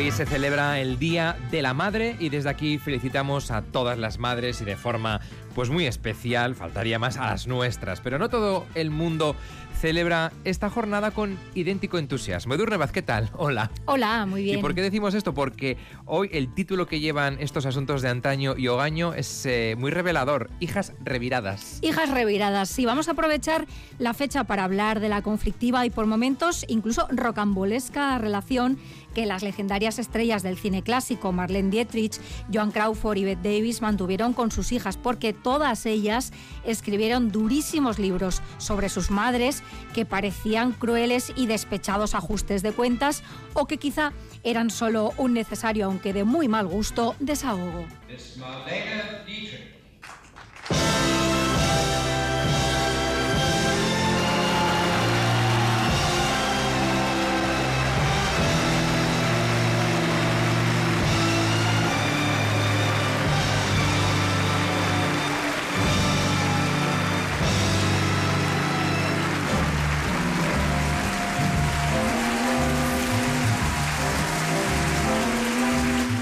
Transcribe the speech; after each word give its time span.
Hoy 0.00 0.10
se 0.12 0.24
celebra 0.24 0.80
el 0.80 0.98
Día 0.98 1.36
de 1.50 1.60
la 1.60 1.74
Madre 1.74 2.16
y 2.18 2.30
desde 2.30 2.48
aquí 2.48 2.78
felicitamos 2.78 3.50
a 3.50 3.60
todas 3.60 3.98
las 3.98 4.18
madres 4.18 4.62
y 4.62 4.64
de 4.64 4.74
forma 4.74 5.20
pues 5.54 5.68
muy 5.68 5.84
especial, 5.84 6.54
faltaría 6.54 6.98
más 6.98 7.18
a 7.18 7.26
las 7.26 7.46
nuestras, 7.46 8.00
pero 8.00 8.18
no 8.18 8.30
todo 8.30 8.66
el 8.74 8.90
mundo 8.90 9.36
celebra 9.80 10.32
esta 10.44 10.68
jornada 10.68 11.10
con 11.10 11.38
idéntico 11.54 11.98
entusiasmo. 11.98 12.54
Edurne 12.54 12.76
Vaz, 12.76 12.92
¿qué 12.92 13.02
tal? 13.02 13.30
Hola. 13.34 13.70
Hola, 13.86 14.26
muy 14.26 14.42
bien. 14.42 14.58
¿Y 14.58 14.62
por 14.62 14.74
qué 14.74 14.82
decimos 14.82 15.14
esto? 15.14 15.32
Porque 15.32 15.78
hoy 16.04 16.28
el 16.32 16.52
título 16.52 16.86
que 16.86 17.00
llevan 17.00 17.38
estos 17.40 17.64
asuntos 17.64 18.02
de 18.02 18.08
antaño 18.08 18.56
y 18.56 18.68
hogaño 18.68 19.14
es 19.14 19.46
eh, 19.46 19.76
muy 19.78 19.90
revelador. 19.90 20.50
Hijas 20.60 20.92
reviradas. 21.02 21.78
Hijas 21.80 22.10
reviradas, 22.10 22.68
sí. 22.68 22.84
Vamos 22.84 23.08
a 23.08 23.12
aprovechar 23.12 23.66
la 23.98 24.12
fecha 24.12 24.44
para 24.44 24.64
hablar 24.64 25.00
de 25.00 25.08
la 25.08 25.22
conflictiva 25.22 25.86
y 25.86 25.90
por 25.90 26.06
momentos 26.06 26.64
incluso 26.68 27.06
rocambolesca 27.10 28.18
relación 28.18 28.78
que 29.14 29.26
las 29.26 29.42
legendarias 29.42 29.98
estrellas 29.98 30.42
del 30.42 30.58
cine 30.58 30.82
clásico, 30.82 31.32
Marlene 31.32 31.70
Dietrich, 31.70 32.20
Joan 32.52 32.70
Crawford 32.70 33.18
y 33.18 33.24
Bette 33.24 33.42
Davis, 33.42 33.82
mantuvieron 33.82 34.32
con 34.32 34.50
sus 34.50 34.72
hijas, 34.72 34.96
porque 34.96 35.32
todas 35.32 35.86
ellas 35.86 36.32
escribieron 36.64 37.30
durísimos 37.30 37.98
libros 37.98 38.42
sobre 38.58 38.88
sus 38.88 39.10
madres 39.10 39.62
que 39.94 40.04
parecían 40.04 40.72
crueles 40.72 41.32
y 41.36 41.46
despechados 41.46 42.14
ajustes 42.14 42.62
de 42.62 42.72
cuentas 42.72 43.22
o 43.54 43.66
que 43.66 43.78
quizá 43.78 44.12
eran 44.42 44.70
solo 44.70 45.12
un 45.16 45.34
necesario, 45.34 45.86
aunque 45.86 46.12
de 46.12 46.24
muy 46.24 46.48
mal 46.48 46.66
gusto, 46.66 47.14
desahogo. 47.20 47.84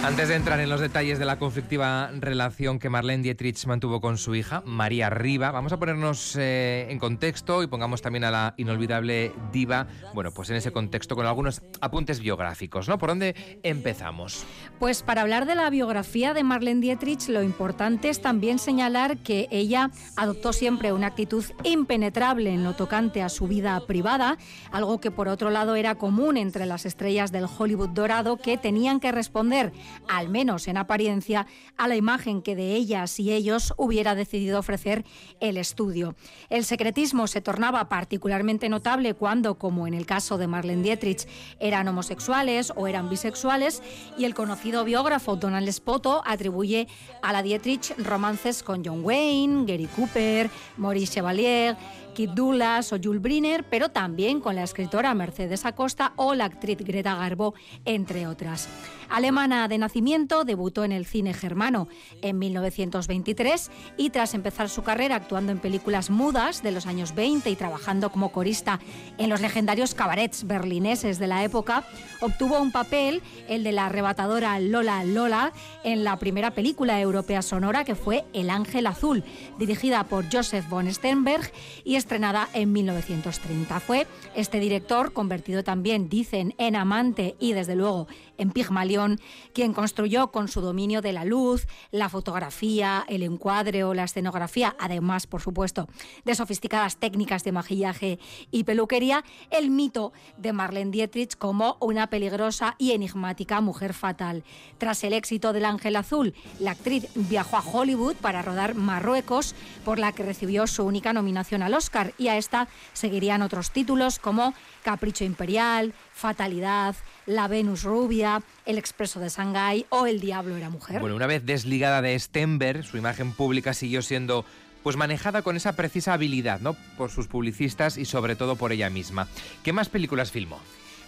Antes 0.09 0.31
de 0.31 0.37
entrar 0.37 0.59
en 0.59 0.71
los 0.71 0.81
detalles 0.81 1.19
de 1.19 1.27
la 1.27 1.39
conflictiva 1.39 2.11
relación 2.19 2.79
que 2.79 2.89
Marlene 2.89 3.23
Dietrich 3.23 3.67
mantuvo 3.67 4.01
con 4.01 4.17
su 4.17 4.35
hija, 4.35 4.63
María 4.65 5.11
Riva, 5.11 5.51
vamos 5.51 5.71
a 5.73 5.79
ponernos 5.79 6.35
eh, 6.37 6.87
en 6.89 6.99
contexto 6.99 7.63
y 7.63 7.67
pongamos 7.67 8.01
también 8.01 8.25
a 8.25 8.31
la 8.31 8.55
inolvidable 8.57 9.33
diva, 9.53 9.87
bueno, 10.15 10.33
pues 10.33 10.49
en 10.49 10.57
ese 10.57 10.73
contexto 10.73 11.15
con 11.15 11.27
algunos 11.27 11.61
apuntes 11.83 12.21
biográficos, 12.21 12.89
¿no? 12.89 12.97
¿Por 12.97 13.11
dónde 13.11 13.61
empezamos? 13.63 14.47
Pues 14.79 15.03
para 15.03 15.21
hablar 15.21 15.45
de 15.45 15.55
la 15.55 15.69
biografía 15.69 16.33
de 16.33 16.43
Marlene 16.43 16.81
Dietrich, 16.81 17.29
lo 17.29 17.43
importante 17.43 18.09
es 18.09 18.23
también 18.23 18.59
señalar 18.59 19.19
que 19.19 19.47
ella 19.51 19.91
adoptó 20.17 20.55
siempre 20.55 20.95
una 20.95 21.09
actitud 21.09 21.45
impenetrable 21.65 22.49
en 22.49 22.65
lo 22.65 22.73
tocante 22.73 23.21
a 23.21 23.29
su 23.29 23.47
vida 23.47 23.79
privada, 23.87 24.39
algo 24.73 25.03
que 25.03 25.11
por 25.11 25.29
otro 25.29 25.51
lado 25.51 25.77
era 25.77 25.97
común 25.97 26.39
entre 26.39 26.65
las 26.65 26.87
estrellas 26.87 27.31
del 27.31 27.45
Hollywood 27.45 27.91
dorado 27.91 28.39
que 28.39 28.57
tenían 28.57 29.01
que 29.01 29.13
responder 29.13 29.71
al 30.09 30.29
menos 30.29 30.69
en 30.69 30.77
apariencia, 30.77 31.47
a 31.77 31.89
la 31.89 31.97
imagen 31.97 32.43
que 32.43 32.55
de 32.55 32.75
ellas 32.75 33.19
y 33.19 33.33
ellos 33.33 33.75
hubiera 33.77 34.15
decidido 34.15 34.59
ofrecer 34.59 35.05
el 35.41 35.57
estudio. 35.57 36.15
El 36.49 36.65
secretismo 36.65 37.27
se 37.27 37.41
tornaba 37.41 37.89
particularmente 37.89 38.69
notable 38.69 39.15
cuando, 39.15 39.59
como 39.59 39.87
en 39.87 39.95
el 39.95 40.07
caso 40.07 40.39
de 40.39 40.47
Marlene 40.47 40.83
Dietrich, 40.83 41.27
eran 41.61 41.89
homosexuales 41.89 42.73
o 42.77 42.87
eran 42.87 43.09
bisexuales 43.09 43.83
y 44.17 44.25
el 44.25 44.35
conocido 44.35 44.85
biógrafo 44.85 45.37
Donald 45.37 45.71
Spoto 45.73 46.23
atribuye 46.25 46.89
a 47.23 47.33
la 47.33 47.43
Dietrich 47.43 47.97
romances 47.99 48.63
con 48.63 48.85
John 48.85 49.05
Wayne, 49.05 49.65
Gary 49.67 49.87
Cooper, 49.87 50.51
Maurice 50.77 51.15
Chevalier, 51.15 51.77
Kid 52.15 52.31
Douglas 52.31 52.93
o 52.93 52.99
Jules 53.01 53.23
Briner, 53.23 53.65
pero 53.65 53.91
también 53.91 54.41
con 54.41 54.57
la 54.57 54.65
escritora 54.65 55.15
Mercedes 55.15 55.65
Acosta 55.65 56.15
o 56.17 56.35
la 56.35 56.47
actriz 56.47 56.79
Greta 56.79 57.15
Garbo, 57.15 57.55
entre 57.85 58.27
otras. 58.27 58.69
Alemana 59.11 59.69
de 59.69 59.79
nacimiento, 59.79 60.45
debutó 60.45 60.85
en 60.85 60.93
el 60.93 61.07
cine 61.07 61.33
germano 61.35 61.89
en 62.23 62.39
1923 62.39 63.71
y 63.97 64.11
tras 64.11 64.35
empezar 64.35 64.69
su 64.69 64.83
carrera 64.83 65.17
actuando 65.17 65.53
en 65.53 65.59
películas 65.59 66.11
mudas 66.11 66.63
de 66.63 66.73
los 66.73 66.87
años 66.87 67.15
20 67.15 67.49
y 67.51 67.57
trabajando 67.57 68.11
como 68.11 68.33
corista 68.33 68.81
en 69.17 69.31
los 69.31 69.41
legendarios 69.41 69.95
cabarets 69.95 70.47
berlineses 70.47 71.19
de 71.19 71.27
la 71.27 71.45
época, 71.45 71.85
obtuvo 72.21 72.61
un 72.61 72.73
papel, 72.73 73.23
el 73.49 73.65
de 73.65 73.73
la 73.73 73.87
arrebatadora 73.87 74.61
Lola 74.61 75.05
Lola, 75.05 75.53
en 75.85 76.05
la 76.05 76.17
primera 76.19 76.53
película 76.53 77.01
europea 77.01 77.43
sonora 77.43 77.85
que 77.85 77.95
fue 77.95 78.25
El 78.33 78.51
Ángel 78.51 78.87
Azul, 78.87 79.25
dirigida 79.59 80.05
por 80.05 80.25
Joseph 80.33 80.69
von 80.69 80.93
Sternberg 80.93 81.51
y 81.85 81.97
estrenada 81.97 82.49
en 82.53 82.73
1930. 82.73 83.81
Fue 83.81 84.07
este 84.35 84.61
director, 84.61 85.13
convertido 85.13 85.65
también, 85.65 86.09
dicen, 86.09 86.55
en 86.59 86.77
amante 86.77 87.37
y 87.39 87.53
desde 87.53 87.75
luego 87.75 88.07
en 88.39 88.51
Pigmalión, 88.51 89.21
quien 89.53 89.75
construyó 89.75 90.29
con 90.33 90.49
su 90.49 90.61
dominio 90.61 91.03
de 91.03 91.13
la 91.13 91.25
luz, 91.25 91.67
la 91.91 92.09
fotografía, 92.09 93.05
el 93.09 93.23
encuadre 93.23 93.85
o 93.85 93.95
la 93.95 94.05
escenografía, 94.05 94.75
además, 94.79 95.27
por 95.27 95.43
supuesto, 95.43 95.89
de 96.25 96.35
sofisticadas 96.35 96.97
técnicas 96.97 97.45
de 97.45 97.53
maquillaje 97.53 98.19
y 98.51 98.65
peluquería, 98.65 99.25
el 99.51 99.71
mito 99.71 100.13
de 100.37 100.53
Marlene 100.53 100.91
Dietrich 100.91 101.37
como 101.37 101.77
una 101.81 102.09
peligrosa 102.09 102.75
y 102.79 102.93
enigmática 102.93 103.61
mujer 103.61 103.93
fatal. 103.93 104.45
Tras 104.79 105.05
el 105.05 105.13
éxito 105.13 105.53
del 105.53 105.65
Ángel 105.65 105.97
Azul, 105.97 106.35
la 106.61 106.71
actriz 106.71 107.09
viajó 107.15 107.57
a 107.57 107.63
Hollywood 107.63 108.17
para 108.17 108.43
rodar 108.43 108.75
Marruecos, 108.75 109.55
por 109.85 109.99
la 109.99 110.13
que 110.13 110.23
recibió 110.23 110.67
su 110.67 110.85
única 110.85 111.13
nominación 111.13 111.63
al 111.63 111.75
Oscar, 111.75 112.15
y 112.19 112.29
a 112.29 112.37
esta 112.37 112.69
seguirían 112.93 113.43
otros 113.43 113.73
títulos 113.73 114.19
como 114.19 114.55
Capricho 114.83 115.25
Imperial, 115.25 115.93
Fatalidad, 116.13 116.97
La 117.27 117.49
Venus 117.49 117.83
Rubia, 117.83 118.28
El 118.67 118.79
Expreso 118.79 119.21
de 119.21 119.29
Shanghái 119.29 119.87
o 119.91 120.07
El 120.07 120.21
Diablo 120.21 120.57
era 120.57 120.71
mujer. 120.71 121.01
Bueno, 121.01 121.17
una 121.17 121.27
vez 121.27 121.45
desligada 121.45 122.03
de 122.03 122.19
Stenberg, 122.19 122.85
su 122.85 122.97
imagen 122.97 123.33
pública 123.33 123.75
siguió 123.75 124.03
siendo 124.03 124.45
pues 124.83 124.97
manejada 124.97 125.43
con 125.43 125.57
esa 125.57 125.75
precisa 125.75 126.15
habilidad, 126.15 126.61
¿no? 126.61 126.75
Por 126.97 127.11
sus 127.11 127.27
publicistas 127.27 127.99
y 127.99 128.05
sobre 128.05 128.37
todo 128.37 128.57
por 128.57 128.73
ella 128.73 128.91
misma. 128.91 129.29
¿Qué 129.63 129.73
más 129.73 129.89
películas 129.89 130.31
filmó? 130.31 130.61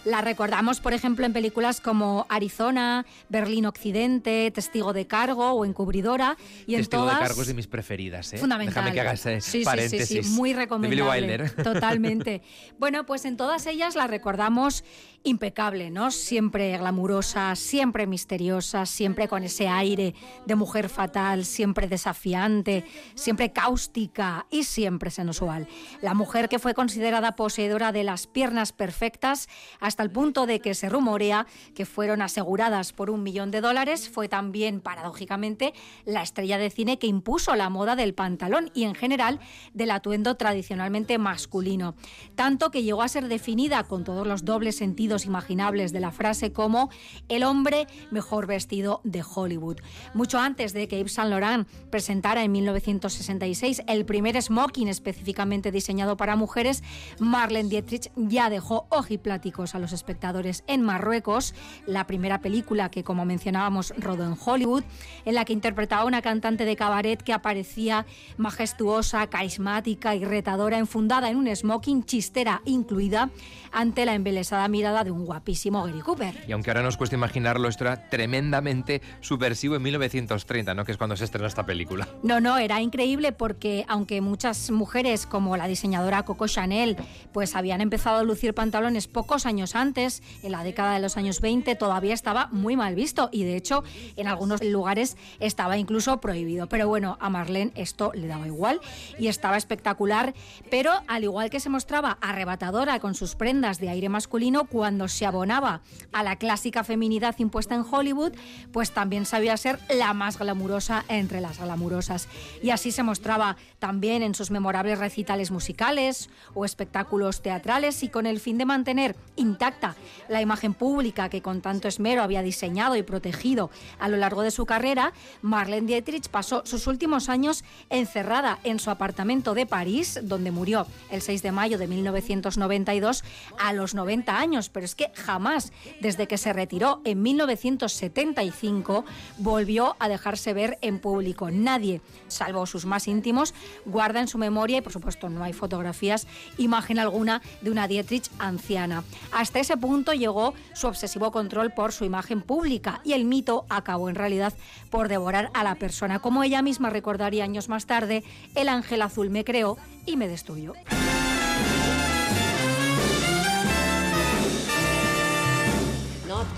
La 0.03 0.21
recordamos, 0.21 0.79
por 0.79 0.93
ejemplo, 0.93 1.27
en 1.27 1.33
películas 1.33 1.79
como 1.79 2.25
Arizona, 2.27 3.05
Berlín 3.29 3.67
Occidente, 3.67 4.49
Testigo 4.49 4.93
de 4.93 5.05
Cargo 5.05 5.51
o 5.51 5.63
Encubridora. 5.63 6.37
Y 6.65 6.75
Testigo 6.75 7.03
en 7.03 7.07
todas... 7.07 7.19
de 7.19 7.27
Cargo 7.27 7.41
es 7.41 7.47
de 7.47 7.53
mis 7.53 7.67
preferidas, 7.67 8.33
¿eh? 8.33 8.39
Fundamental. 8.39 8.73
Déjame 8.73 8.93
que 8.93 9.01
hagas 9.01 9.25
eh, 9.27 9.41
sí, 9.41 9.63
paréntesis. 9.63 10.07
Sí, 10.07 10.15
sí, 10.15 10.23
sí, 10.23 10.29
muy 10.31 10.53
recomendable. 10.53 11.03
De 11.03 11.21
Billy 11.21 11.37
Wilder. 11.43 11.63
Totalmente. 11.63 12.41
bueno, 12.79 13.05
pues 13.05 13.25
en 13.25 13.37
todas 13.37 13.67
ellas 13.67 13.95
la 13.95 14.07
recordamos 14.07 14.83
impecable, 15.23 15.91
¿no? 15.91 16.09
Siempre 16.11 16.77
glamurosa, 16.77 17.55
siempre 17.55 18.07
misteriosa, 18.07 18.85
siempre 18.85 19.27
con 19.27 19.43
ese 19.43 19.67
aire 19.67 20.15
de 20.45 20.55
mujer 20.55 20.89
fatal, 20.89 21.45
siempre 21.45 21.87
desafiante, 21.87 22.85
siempre 23.13 23.51
cáustica 23.51 24.47
y 24.49 24.63
siempre 24.63 25.11
sensual. 25.11 25.67
La 26.01 26.13
mujer 26.13 26.49
que 26.49 26.59
fue 26.59 26.73
considerada 26.73 27.35
poseedora 27.35 27.91
de 27.91 28.03
las 28.03 28.25
piernas 28.25 28.71
perfectas 28.71 29.47
hasta 29.79 30.03
el 30.03 30.11
punto 30.11 30.45
de 30.45 30.59
que 30.59 30.73
se 30.73 30.89
rumorea 30.89 31.45
que 31.75 31.85
fueron 31.85 32.21
aseguradas 32.21 32.93
por 32.93 33.09
un 33.09 33.23
millón 33.23 33.51
de 33.51 33.61
dólares, 33.61 34.09
fue 34.09 34.27
también, 34.27 34.81
paradójicamente, 34.81 35.73
la 36.05 36.23
estrella 36.23 36.57
de 36.57 36.69
cine 36.69 36.97
que 36.97 37.07
impuso 37.07 37.55
la 37.55 37.69
moda 37.69 37.95
del 37.95 38.13
pantalón 38.13 38.71
y 38.73 38.83
en 38.85 38.95
general 38.95 39.39
del 39.73 39.91
atuendo 39.91 40.35
tradicionalmente 40.35 41.17
masculino. 41.17 41.95
Tanto 42.35 42.71
que 42.71 42.83
llegó 42.83 43.03
a 43.03 43.07
ser 43.07 43.27
definida 43.27 43.83
con 43.83 44.03
todos 44.03 44.25
los 44.25 44.45
dobles 44.45 44.77
sentidos 44.77 45.10
imaginables 45.25 45.91
de 45.91 45.99
la 45.99 46.11
frase 46.11 46.51
como 46.51 46.89
el 47.29 47.43
hombre 47.43 47.87
mejor 48.11 48.47
vestido 48.47 49.01
de 49.03 49.23
Hollywood. 49.23 49.77
Mucho 50.13 50.39
antes 50.39 50.73
de 50.73 50.87
que 50.87 50.99
Yves 50.99 51.13
Saint 51.13 51.29
Laurent 51.29 51.67
presentara 51.89 52.43
en 52.43 52.51
1966 52.51 53.83
el 53.87 54.05
primer 54.05 54.41
smoking 54.41 54.87
específicamente 54.87 55.71
diseñado 55.71 56.17
para 56.17 56.35
mujeres, 56.35 56.83
Marlene 57.19 57.69
Dietrich 57.69 58.11
ya 58.15 58.49
dejó 58.49 58.87
ojipláticos 58.89 59.75
a 59.75 59.79
los 59.79 59.93
espectadores 59.93 60.63
en 60.67 60.81
Marruecos, 60.81 61.53
la 61.85 62.07
primera 62.07 62.41
película 62.41 62.89
que, 62.89 63.03
como 63.03 63.25
mencionábamos, 63.25 63.93
rodó 63.97 64.25
en 64.25 64.37
Hollywood, 64.43 64.83
en 65.25 65.35
la 65.35 65.45
que 65.45 65.53
interpretaba 65.53 66.05
una 66.05 66.21
cantante 66.21 66.65
de 66.65 66.75
cabaret 66.75 67.21
que 67.21 67.33
aparecía 67.33 68.05
majestuosa, 68.37 69.27
carismática 69.27 70.15
y 70.15 70.25
retadora, 70.25 70.77
enfundada 70.77 71.29
en 71.29 71.37
un 71.37 71.53
smoking 71.53 72.03
chistera 72.05 72.61
incluida, 72.65 73.29
ante 73.71 74.05
la 74.05 74.15
embelesada 74.15 74.67
mirada 74.67 75.00
de 75.03 75.11
un 75.11 75.25
guapísimo 75.25 75.83
Gary 75.83 76.01
Cooper. 76.01 76.43
Y 76.47 76.51
aunque 76.51 76.69
ahora 76.69 76.83
nos 76.83 76.97
cuesta 76.97 77.15
imaginarlo, 77.15 77.67
esto 77.67 77.85
era 77.85 78.09
tremendamente 78.09 79.01
subversivo 79.21 79.75
en 79.75 79.81
1930, 79.83 80.73
¿no? 80.73 80.85
Que 80.85 80.91
es 80.91 80.97
cuando 80.97 81.15
se 81.15 81.25
estrenó 81.25 81.47
esta 81.47 81.65
película. 81.65 82.07
No, 82.23 82.39
no, 82.39 82.57
era 82.57 82.81
increíble 82.81 83.31
porque 83.31 83.85
aunque 83.87 84.21
muchas 84.21 84.71
mujeres 84.71 85.25
como 85.25 85.57
la 85.57 85.67
diseñadora 85.67 86.23
Coco 86.23 86.47
Chanel 86.47 86.97
pues 87.31 87.55
habían 87.55 87.81
empezado 87.81 88.19
a 88.19 88.23
lucir 88.23 88.53
pantalones 88.53 89.07
pocos 89.07 89.45
años 89.45 89.75
antes, 89.75 90.21
en 90.43 90.51
la 90.51 90.63
década 90.63 90.93
de 90.93 90.99
los 90.99 91.17
años 91.17 91.41
20 91.41 91.75
todavía 91.75 92.13
estaba 92.13 92.47
muy 92.51 92.75
mal 92.75 92.95
visto 92.95 93.29
y 93.31 93.43
de 93.43 93.55
hecho 93.55 93.83
en 94.15 94.27
algunos 94.27 94.63
lugares 94.63 95.17
estaba 95.39 95.77
incluso 95.77 96.19
prohibido. 96.19 96.67
Pero 96.67 96.87
bueno, 96.87 97.17
a 97.19 97.29
Marlene 97.29 97.71
esto 97.75 98.11
le 98.13 98.27
daba 98.27 98.47
igual 98.47 98.79
y 99.17 99.27
estaba 99.27 99.57
espectacular, 99.57 100.33
pero 100.69 100.91
al 101.07 101.23
igual 101.23 101.49
que 101.49 101.59
se 101.59 101.69
mostraba 101.69 102.17
arrebatadora 102.21 102.99
con 102.99 103.15
sus 103.15 103.35
prendas 103.35 103.79
de 103.79 103.89
aire 103.89 104.09
masculino 104.09 104.65
cuando 104.65 104.90
se 105.07 105.25
abonaba 105.25 105.81
a 106.11 106.23
la 106.23 106.35
clásica 106.35 106.83
feminidad 106.83 107.35
impuesta 107.39 107.75
en 107.75 107.85
Hollywood, 107.89 108.33
pues 108.71 108.91
también 108.91 109.25
sabía 109.25 109.57
ser 109.57 109.79
la 109.89 110.13
más 110.13 110.37
glamurosa 110.37 111.05
entre 111.07 111.41
las 111.41 111.59
glamurosas. 111.59 112.27
Y 112.61 112.69
así 112.69 112.91
se 112.91 113.03
mostraba 113.03 113.57
también 113.79 114.23
en 114.23 114.35
sus 114.35 114.51
memorables 114.51 114.99
recitales 114.99 115.51
musicales 115.51 116.29
o 116.53 116.65
espectáculos 116.65 117.41
teatrales 117.41 118.03
y 118.03 118.09
con 118.09 118.25
el 118.25 118.39
fin 118.39 118.57
de 118.57 118.65
mantener 118.65 119.15
intacta 119.35 119.95
la 120.29 120.41
imagen 120.41 120.73
pública 120.73 121.29
que 121.29 121.41
con 121.41 121.61
tanto 121.61 121.87
esmero 121.87 122.23
había 122.23 122.41
diseñado 122.41 122.95
y 122.95 123.03
protegido 123.03 123.69
a 123.99 124.07
lo 124.09 124.17
largo 124.17 124.41
de 124.41 124.51
su 124.51 124.65
carrera, 124.65 125.13
Marlene 125.41 125.87
Dietrich 125.87 126.29
pasó 126.29 126.63
sus 126.65 126.87
últimos 126.87 127.29
años 127.29 127.63
encerrada 127.89 128.59
en 128.63 128.79
su 128.79 128.89
apartamento 128.89 129.53
de 129.53 129.65
París, 129.65 130.19
donde 130.23 130.51
murió 130.51 130.85
el 131.09 131.21
6 131.21 131.41
de 131.41 131.51
mayo 131.51 131.77
de 131.77 131.87
1992 131.87 133.23
a 133.59 133.73
los 133.73 133.93
90 133.93 134.37
años, 134.37 134.69
es 134.85 134.95
que 134.95 135.11
jamás, 135.15 135.71
desde 135.99 136.27
que 136.27 136.37
se 136.37 136.53
retiró 136.53 137.01
en 137.05 137.21
1975, 137.21 139.05
volvió 139.37 139.95
a 139.99 140.09
dejarse 140.09 140.53
ver 140.53 140.77
en 140.81 140.99
público. 140.99 141.51
Nadie, 141.51 142.01
salvo 142.27 142.65
sus 142.65 142.85
más 142.85 143.07
íntimos, 143.07 143.53
guarda 143.85 144.19
en 144.19 144.27
su 144.27 144.37
memoria, 144.37 144.77
y 144.77 144.81
por 144.81 144.93
supuesto 144.93 145.29
no 145.29 145.43
hay 145.43 145.53
fotografías, 145.53 146.27
imagen 146.57 146.99
alguna 146.99 147.41
de 147.61 147.71
una 147.71 147.87
Dietrich 147.87 148.29
anciana. 148.39 149.03
Hasta 149.31 149.59
ese 149.59 149.77
punto 149.77 150.13
llegó 150.13 150.53
su 150.73 150.87
obsesivo 150.87 151.31
control 151.31 151.71
por 151.71 151.91
su 151.91 152.05
imagen 152.05 152.41
pública 152.41 153.01
y 153.03 153.13
el 153.13 153.25
mito 153.25 153.65
acabó 153.69 154.09
en 154.09 154.15
realidad 154.15 154.53
por 154.89 155.07
devorar 155.07 155.49
a 155.53 155.63
la 155.63 155.75
persona. 155.75 156.19
Como 156.19 156.43
ella 156.43 156.61
misma 156.61 156.89
recordaría 156.89 157.43
años 157.43 157.69
más 157.69 157.85
tarde, 157.85 158.23
el 158.55 158.69
ángel 158.69 159.01
azul 159.01 159.29
me 159.29 159.43
creó 159.43 159.77
y 160.05 160.17
me 160.17 160.27
destruyó. 160.27 160.73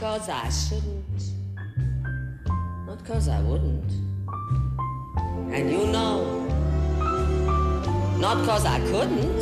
Cause 0.04 0.28
I 0.28 0.50
shouldn't. 0.50 1.22
Not 2.86 3.06
cause 3.06 3.30
I 3.30 3.40
wouldn't. 3.42 3.90
And 5.54 5.72
you 5.72 5.88
know. 5.88 6.44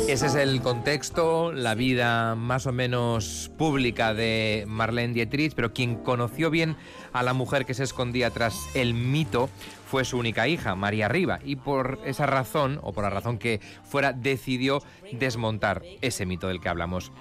Ese 0.08 0.26
es 0.26 0.34
el 0.34 0.60
contexto, 0.60 1.52
la 1.52 1.76
vida 1.76 2.34
más 2.34 2.66
o 2.66 2.72
menos 2.72 3.52
pública 3.56 4.12
de 4.12 4.64
Marlene 4.66 5.14
Dietrich, 5.14 5.54
pero 5.54 5.72
quien 5.72 5.94
conoció 5.96 6.50
bien 6.50 6.76
a 7.12 7.22
la 7.22 7.32
mujer 7.32 7.64
que 7.64 7.74
se 7.74 7.84
escondía 7.84 8.30
tras 8.30 8.56
el 8.74 8.94
mito 8.94 9.48
fue 9.86 10.04
su 10.04 10.18
única 10.18 10.48
hija, 10.48 10.74
María 10.74 11.06
Riva, 11.06 11.38
y 11.44 11.56
por 11.56 12.00
esa 12.04 12.26
razón, 12.26 12.80
o 12.82 12.92
por 12.92 13.04
la 13.04 13.10
razón 13.10 13.38
que 13.38 13.60
fuera, 13.84 14.12
decidió 14.12 14.82
desmontar 15.12 15.82
ese 16.00 16.26
mito 16.26 16.48
del 16.48 16.60
que 16.60 16.68
hablamos. 16.68 17.12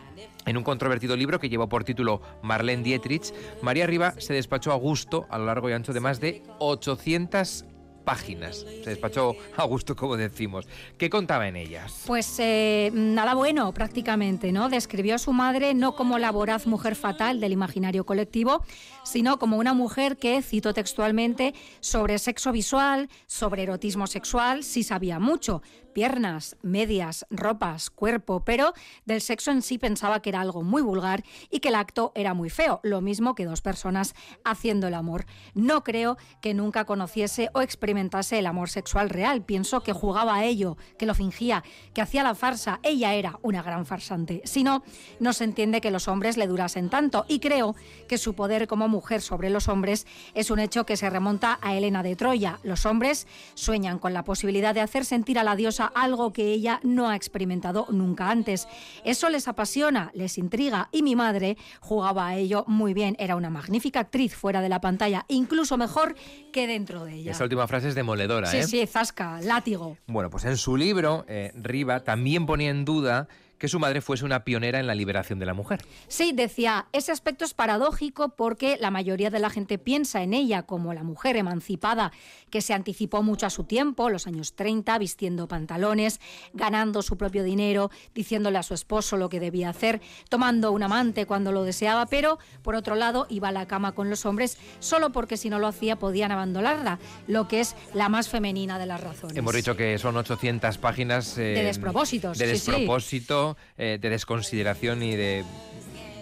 En 0.46 0.58
un 0.58 0.64
controvertido 0.64 1.16
libro 1.16 1.40
que 1.40 1.50
llevó 1.50 1.70
por 1.70 1.84
título 1.84 2.22
Marlene 2.42 2.84
Dietrich, 2.84 3.34
María 3.62 3.86
Riva 3.86 4.16
se 4.18 4.34
despachó 4.34 4.72
a 4.72 4.76
gusto 4.76 5.28
a 5.30 5.38
lo 5.38 5.46
largo 5.46 5.70
y 5.70 5.74
ancho 5.74 5.94
de 5.94 6.00
más 6.00 6.20
de 6.20 6.42
800 6.60 7.66
páginas. 8.04 8.66
Se 8.84 8.90
despachó 8.90 9.36
a 9.56 9.64
gusto, 9.66 9.96
como 9.96 10.18
decimos. 10.18 10.68
¿Qué 10.98 11.10
contaba 11.10 11.48
en 11.48 11.56
ellas? 11.56 12.04
Pues 12.08 12.40
eh, 12.40 12.92
nada 12.94 13.34
bueno, 13.36 13.72
prácticamente, 13.74 14.52
¿no? 14.52 14.70
Describió 14.70 15.16
a 15.16 15.20
su 15.20 15.34
madre 15.34 15.74
no 15.74 15.96
como 15.96 16.18
la 16.18 16.32
voraz 16.32 16.68
mujer 16.68 16.96
fatal 16.96 17.40
del 17.40 17.52
imaginario 17.52 18.06
colectivo, 18.06 18.64
sino 19.04 19.38
como 19.38 19.58
una 19.58 19.74
mujer 19.74 20.18
que, 20.18 20.42
cito 20.42 20.74
textualmente, 20.74 21.54
sobre 21.80 22.18
sexo 22.20 22.52
visual, 22.52 23.10
sobre 23.28 23.64
erotismo 23.64 24.08
sexual, 24.08 24.64
sí 24.64 24.84
sabía 24.84 25.20
mucho, 25.20 25.62
piernas, 25.94 26.58
medias, 26.62 27.26
ropas, 27.30 27.90
cuerpo, 27.90 28.44
pero 28.46 28.74
del 29.06 29.22
sexo 29.22 29.52
en 29.52 29.62
sí 29.62 29.78
pensaba 29.78 30.22
que 30.22 30.30
era 30.30 30.42
algo 30.42 30.64
muy 30.64 30.82
vulgar 30.82 31.24
y 31.50 31.60
que 31.60 31.70
el 31.70 31.76
acto 31.76 32.12
era 32.16 32.34
muy 32.34 32.50
feo, 32.50 32.80
lo 32.84 33.02
mismo 33.02 33.36
que 33.36 33.46
dos 33.46 33.62
personas 33.62 34.16
haciendo 34.44 34.88
el 34.88 34.94
amor. 34.94 35.26
No 35.54 35.84
creo 35.84 36.18
que 36.42 36.54
nunca 36.54 36.86
conociese 36.86 37.50
o 37.54 37.62
experimentase 37.62 38.40
el 38.40 38.46
amor 38.46 38.70
sexual 38.70 39.10
real, 39.10 39.44
pienso 39.44 39.82
que 39.82 39.94
jugaba 39.94 40.36
a 40.36 40.46
ello, 40.46 40.78
que 40.98 41.06
lo 41.06 41.16
fingía, 41.16 41.64
que 41.94 42.02
hacía 42.02 42.24
la 42.24 42.36
farsa, 42.36 42.80
ella 42.84 43.14
era 43.14 43.40
una 43.42 43.62
gran 43.62 43.86
farsante. 43.86 44.42
Si 44.46 44.64
no, 44.64 44.84
no 45.20 45.34
se 45.34 45.44
entiende 45.44 45.82
que 45.82 45.92
los 45.92 46.08
hombres 46.08 46.38
le 46.38 46.48
durasen 46.48 46.90
tanto 46.90 47.26
y 47.28 47.40
creo 47.40 47.76
que 48.08 48.18
su 48.18 48.34
poder 48.36 48.68
como 48.68 48.88
mujer 48.88 49.22
sobre 49.22 49.50
los 49.50 49.68
hombres 49.68 50.06
es 50.34 50.52
un 50.52 50.60
hecho 50.60 50.86
que 50.86 50.98
se 50.98 51.10
remonta 51.10 51.60
a 51.62 51.76
Elena 51.76 52.04
de 52.04 52.16
Troya. 52.16 52.60
Los 52.64 52.86
hombres 52.86 53.28
sueñan 53.54 54.00
con 54.00 54.14
la 54.14 54.24
posibilidad 54.24 54.74
de 54.74 54.82
hacer 54.82 55.06
sentir 55.06 55.40
a 55.40 55.44
la 55.44 55.56
diosa 55.56 55.81
algo 55.86 56.34
que 56.34 56.52
ella 56.52 56.80
no 56.84 57.10
ha 57.10 57.16
experimentado 57.16 57.88
nunca 57.90 58.30
antes. 58.30 58.68
Eso 59.04 59.30
les 59.30 59.48
apasiona, 59.48 60.12
les 60.14 60.38
intriga 60.38 60.90
y 60.92 61.04
mi 61.04 61.16
madre 61.16 61.58
jugaba 61.80 62.28
a 62.28 62.36
ello 62.36 62.64
muy 62.68 62.94
bien. 62.94 63.16
Era 63.20 63.36
una 63.36 63.50
magnífica 63.50 64.02
actriz 64.02 64.36
fuera 64.36 64.62
de 64.62 64.70
la 64.70 64.82
pantalla, 64.82 65.26
incluso 65.28 65.78
mejor 65.78 66.16
que 66.52 66.68
dentro 66.68 67.06
de 67.06 67.16
ella. 67.16 67.32
Esa 67.32 67.44
última 67.44 67.68
frase 67.68 67.90
es 67.90 67.96
demoledora, 67.96 68.48
sí, 68.48 68.58
¿eh? 68.58 68.64
Sí, 68.64 68.80
sí, 68.82 68.88
zasca, 68.88 69.42
látigo. 69.42 69.98
Bueno, 70.08 70.30
pues 70.30 70.46
en 70.46 70.58
su 70.58 70.78
libro, 70.78 71.26
eh, 71.28 71.52
Riva 71.56 72.02
también 72.02 72.46
ponía 72.46 72.70
en 72.70 72.86
duda 72.86 73.28
que 73.62 73.68
su 73.68 73.78
madre 73.78 74.02
fuese 74.02 74.26
una 74.26 74.44
pionera 74.44 74.80
en 74.80 74.88
la 74.88 74.96
liberación 74.96 75.38
de 75.38 75.46
la 75.46 75.54
mujer. 75.54 75.82
Sí, 76.08 76.32
decía, 76.34 76.88
ese 76.94 77.12
aspecto 77.12 77.46
es 77.46 77.54
paradójico 77.54 78.30
porque 78.30 78.76
la 78.82 78.90
mayoría 78.90 79.30
de 79.30 79.38
la 79.38 79.52
gente 79.52 79.78
piensa 79.78 80.24
en 80.24 80.34
ella 80.34 80.64
como 80.64 80.96
la 80.96 81.04
mujer 81.04 81.38
emancipada 81.38 82.12
que 82.50 82.62
se 82.62 82.74
anticipó 82.74 83.22
mucho 83.22 83.46
a 83.46 83.52
su 83.52 83.66
tiempo, 83.66 84.10
los 84.10 84.26
años 84.26 84.56
30, 84.56 84.98
vistiendo 84.98 85.48
pantalones, 85.48 86.20
ganando 86.54 87.04
su 87.04 87.18
propio 87.18 87.44
dinero, 87.44 87.92
diciéndole 88.16 88.58
a 88.58 88.64
su 88.64 88.74
esposo 88.74 89.16
lo 89.16 89.30
que 89.30 89.40
debía 89.40 89.70
hacer, 89.70 90.02
tomando 90.28 90.72
un 90.72 90.82
amante 90.82 91.28
cuando 91.28 91.52
lo 91.52 91.64
deseaba, 91.64 92.08
pero 92.08 92.40
por 92.64 92.74
otro 92.74 92.96
lado 92.96 93.28
iba 93.30 93.50
a 93.50 93.52
la 93.52 93.68
cama 93.68 93.92
con 93.92 94.10
los 94.10 94.26
hombres 94.26 94.58
solo 94.80 95.12
porque 95.12 95.38
si 95.38 95.52
no 95.52 95.60
lo 95.60 95.68
hacía 95.68 96.00
podían 96.00 96.32
abandonarla, 96.32 96.98
lo 97.28 97.48
que 97.48 97.60
es 97.60 97.76
la 97.94 98.10
más 98.10 98.28
femenina 98.28 98.80
de 98.80 98.88
las 98.88 99.02
razones. 99.02 99.38
Hemos 99.38 99.54
dicho 99.54 99.78
que 99.78 100.00
son 100.00 100.18
800 100.18 100.80
páginas 100.80 101.36
de 101.36 101.62
eh, 101.62 101.64
despropósitos. 101.64 102.40
De 102.40 102.48
despropósito. 102.48 103.51
Eh, 103.78 103.98
de 104.02 104.10
desconsideración 104.10 105.04
y 105.04 105.16
de, 105.16 105.44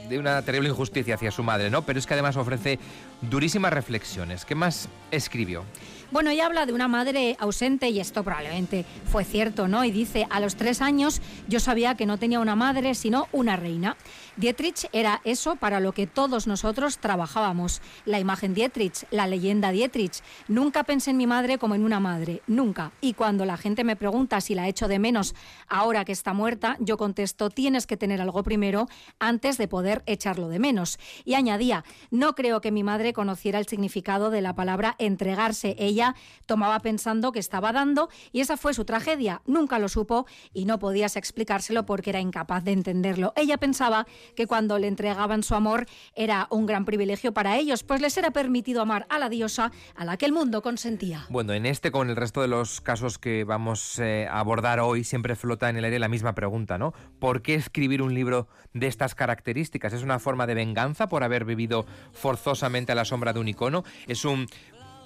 de 0.09 0.19
una 0.19 0.41
terrible 0.41 0.69
injusticia 0.69 1.15
hacia 1.15 1.31
su 1.31 1.43
madre, 1.43 1.69
¿no? 1.69 1.83
Pero 1.83 1.99
es 1.99 2.05
que 2.05 2.13
además 2.13 2.35
ofrece 2.35 2.79
durísimas 3.21 3.71
reflexiones. 3.71 4.45
¿Qué 4.45 4.55
más 4.55 4.89
escribió? 5.11 5.63
Bueno, 6.11 6.31
ella 6.31 6.47
habla 6.47 6.65
de 6.65 6.73
una 6.73 6.87
madre 6.87 7.37
ausente 7.39 7.89
y 7.89 7.99
esto 7.99 8.23
probablemente 8.23 8.83
fue 9.05 9.23
cierto, 9.23 9.67
¿no? 9.67 9.85
Y 9.85 9.91
dice, 9.91 10.25
a 10.31 10.39
los 10.39 10.55
tres 10.55 10.81
años 10.81 11.21
yo 11.47 11.59
sabía 11.59 11.93
que 11.93 12.07
no 12.07 12.17
tenía 12.17 12.39
una 12.39 12.55
madre, 12.55 12.95
sino 12.95 13.27
una 13.31 13.57
reina. 13.57 13.95
Dietrich 14.35 14.87
era 14.91 15.21
eso 15.23 15.55
para 15.57 15.79
lo 15.79 15.91
que 15.91 16.07
todos 16.07 16.47
nosotros 16.47 16.97
trabajábamos. 16.97 17.83
La 18.05 18.19
imagen 18.19 18.55
Dietrich, 18.55 19.05
la 19.11 19.27
leyenda 19.27 19.69
Dietrich. 19.69 20.23
Nunca 20.47 20.83
pensé 20.83 21.11
en 21.11 21.17
mi 21.17 21.27
madre 21.27 21.59
como 21.59 21.75
en 21.75 21.83
una 21.83 21.99
madre, 21.99 22.41
nunca. 22.47 22.91
Y 23.01 23.13
cuando 23.13 23.45
la 23.45 23.57
gente 23.57 23.83
me 23.83 23.95
pregunta 23.95 24.41
si 24.41 24.55
la 24.55 24.67
echo 24.67 24.87
de 24.87 24.97
menos 24.97 25.35
ahora 25.67 26.05
que 26.05 26.11
está 26.11 26.33
muerta, 26.33 26.75
yo 26.79 26.97
contesto, 26.97 27.51
tienes 27.51 27.85
que 27.85 27.97
tener 27.97 28.19
algo 28.19 28.41
primero 28.41 28.87
antes 29.19 29.59
de 29.59 29.67
poder 29.67 30.01
echarlo 30.07 30.47
de 30.47 30.57
menos. 30.57 30.97
Y 31.23 31.35
añadía, 31.35 31.83
no 32.09 32.33
creo 32.33 32.61
que 32.61 32.71
mi 32.71 32.81
madre 32.81 33.13
conociera 33.13 33.59
el 33.59 33.67
significado 33.67 34.31
de 34.31 34.41
la 34.41 34.55
palabra 34.55 34.95
entregarse. 34.97 35.75
Ella 35.77 35.98
ella 35.99 36.15
tomaba 36.45 36.79
pensando 36.79 37.33
que 37.33 37.39
estaba 37.39 37.73
dando 37.73 38.09
y 38.31 38.39
esa 38.39 38.55
fue 38.55 38.73
su 38.73 38.85
tragedia. 38.85 39.41
Nunca 39.45 39.79
lo 39.79 39.89
supo 39.89 40.25
y 40.53 40.63
no 40.63 40.79
podías 40.79 41.17
explicárselo 41.17 41.85
porque 41.85 42.11
era 42.11 42.21
incapaz 42.21 42.63
de 42.63 42.71
entenderlo. 42.71 43.33
Ella 43.35 43.57
pensaba 43.57 44.07
que 44.35 44.47
cuando 44.47 44.79
le 44.79 44.87
entregaban 44.87 45.43
su 45.43 45.55
amor 45.55 45.87
era 46.15 46.47
un 46.51 46.65
gran 46.65 46.85
privilegio 46.85 47.33
para 47.33 47.57
ellos, 47.57 47.83
pues 47.83 47.99
les 47.99 48.17
era 48.17 48.31
permitido 48.31 48.81
amar 48.81 49.07
a 49.09 49.19
la 49.19 49.27
diosa 49.27 49.73
a 49.95 50.05
la 50.05 50.15
que 50.15 50.25
el 50.25 50.31
mundo 50.31 50.61
consentía. 50.61 51.25
Bueno, 51.29 51.51
en 51.51 51.65
este, 51.65 51.91
como 51.91 52.05
en 52.05 52.11
el 52.11 52.15
resto 52.15 52.41
de 52.41 52.47
los 52.47 52.79
casos 52.79 53.17
que 53.17 53.43
vamos 53.43 53.99
eh, 53.99 54.25
a 54.31 54.39
abordar 54.39 54.79
hoy, 54.79 55.03
siempre 55.03 55.35
flota 55.35 55.69
en 55.69 55.75
el 55.75 55.83
aire 55.83 55.99
la 55.99 56.07
misma 56.07 56.33
pregunta, 56.33 56.77
¿no? 56.77 56.93
¿Por 57.19 57.41
qué 57.41 57.55
escribir 57.55 58.01
un 58.01 58.13
libro 58.13 58.47
de 58.73 58.87
estas 58.87 59.15
características? 59.15 59.91
¿Es 59.91 60.03
una 60.03 60.19
forma 60.19 60.47
de 60.47 60.53
venganza 60.53 61.09
por 61.09 61.25
haber 61.25 61.43
vivido 61.43 61.85
forzosamente 62.13 62.93
a 62.93 62.95
la 62.95 63.03
sombra 63.03 63.33
de 63.33 63.41
un 63.41 63.49
icono? 63.49 63.83
¿Es 64.07 64.23
un 64.23 64.47